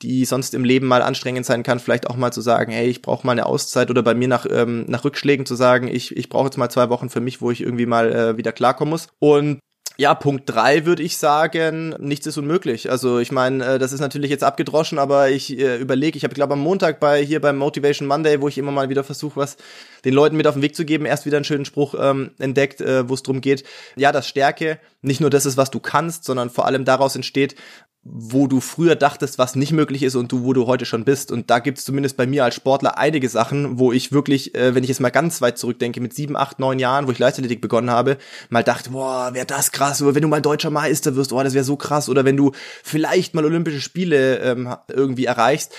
[0.01, 3.01] die sonst im Leben mal anstrengend sein kann, vielleicht auch mal zu sagen, hey, ich
[3.01, 6.29] brauche mal eine Auszeit oder bei mir nach, ähm, nach Rückschlägen zu sagen, ich, ich
[6.29, 9.07] brauche jetzt mal zwei Wochen für mich, wo ich irgendwie mal äh, wieder klarkommen muss.
[9.19, 9.59] Und
[9.99, 12.89] ja, Punkt drei würde ich sagen, nichts ist unmöglich.
[12.89, 16.33] Also ich meine, äh, das ist natürlich jetzt abgedroschen, aber ich äh, überlege, ich habe
[16.33, 19.57] glaube am Montag bei hier beim Motivation Monday, wo ich immer mal wieder versuche, was
[20.05, 22.79] den Leuten mit auf den Weg zu geben, erst wieder einen schönen Spruch ähm, entdeckt,
[22.79, 23.65] äh, wo es darum geht,
[23.97, 27.55] ja, dass Stärke nicht nur das ist, was du kannst, sondern vor allem daraus entsteht,
[28.03, 31.31] wo du früher dachtest, was nicht möglich ist und du, wo du heute schon bist.
[31.31, 34.83] Und da gibt's zumindest bei mir als Sportler einige Sachen, wo ich wirklich, äh, wenn
[34.83, 37.89] ich jetzt mal ganz weit zurückdenke, mit sieben, acht, neun Jahren, wo ich Leichtathletik begonnen
[37.91, 38.17] habe,
[38.49, 41.53] mal dachte, boah, wäre das krass, oder wenn du mal deutscher Meister wirst, oh, das
[41.53, 45.73] wäre so krass, oder wenn du vielleicht mal Olympische Spiele ähm, irgendwie erreichst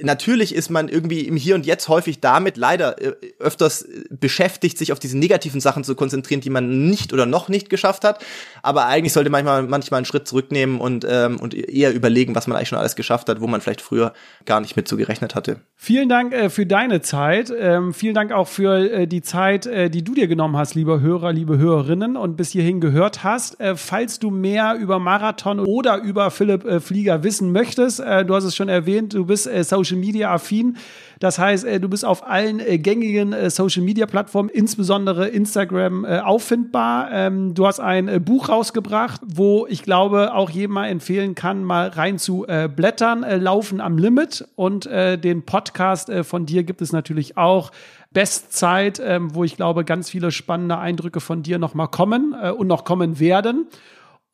[0.00, 4.92] natürlich ist man irgendwie im Hier und Jetzt häufig damit leider äh, öfters beschäftigt, sich
[4.92, 8.24] auf diese negativen Sachen zu konzentrieren, die man nicht oder noch nicht geschafft hat.
[8.62, 12.56] Aber eigentlich sollte manchmal manchmal einen Schritt zurücknehmen und ähm, und eher überlegen, was man
[12.56, 14.12] eigentlich schon alles geschafft hat, wo man vielleicht früher
[14.44, 15.56] gar nicht mit so gerechnet hatte.
[15.76, 17.52] Vielen Dank äh, für deine Zeit.
[17.56, 21.00] Ähm, vielen Dank auch für äh, die Zeit, äh, die du dir genommen hast, lieber
[21.00, 23.60] Hörer, liebe Hörerinnen und bis hierhin gehört hast.
[23.60, 28.34] Äh, falls du mehr über Marathon oder über Philipp äh, Flieger wissen möchtest, äh, du
[28.34, 30.76] hast es schon erwähnt, du bist äh, Social Media affin.
[31.18, 36.04] Das heißt, äh, du bist auf allen äh, gängigen äh, Social Media Plattformen, insbesondere Instagram,
[36.04, 37.10] auffindbar.
[37.12, 41.88] Ähm, du hast ein Buch rausgebracht, wo ich glaube, auch jedem mal empfehlen kann, mal
[41.88, 44.46] rein zu blättern, Laufen am Limit.
[44.56, 47.70] Und den Podcast von dir gibt es natürlich auch.
[48.12, 52.66] Bestzeit, ähm, wo ich glaube, ganz viele spannende Eindrücke von dir noch mal kommen und
[52.66, 53.68] noch kommen werden.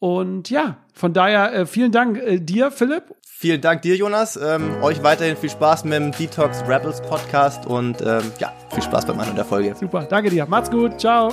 [0.01, 3.15] Und ja, von daher vielen Dank dir, Philipp.
[3.41, 4.37] Vielen Dank dir, Jonas.
[4.37, 9.07] Ähm, euch weiterhin viel Spaß mit dem Detox Rebels Podcast und ähm, ja, viel Spaß
[9.07, 9.77] beim Anhören der Folge.
[9.79, 10.45] Super, danke dir.
[10.47, 10.99] Macht's gut.
[10.99, 11.33] Ciao.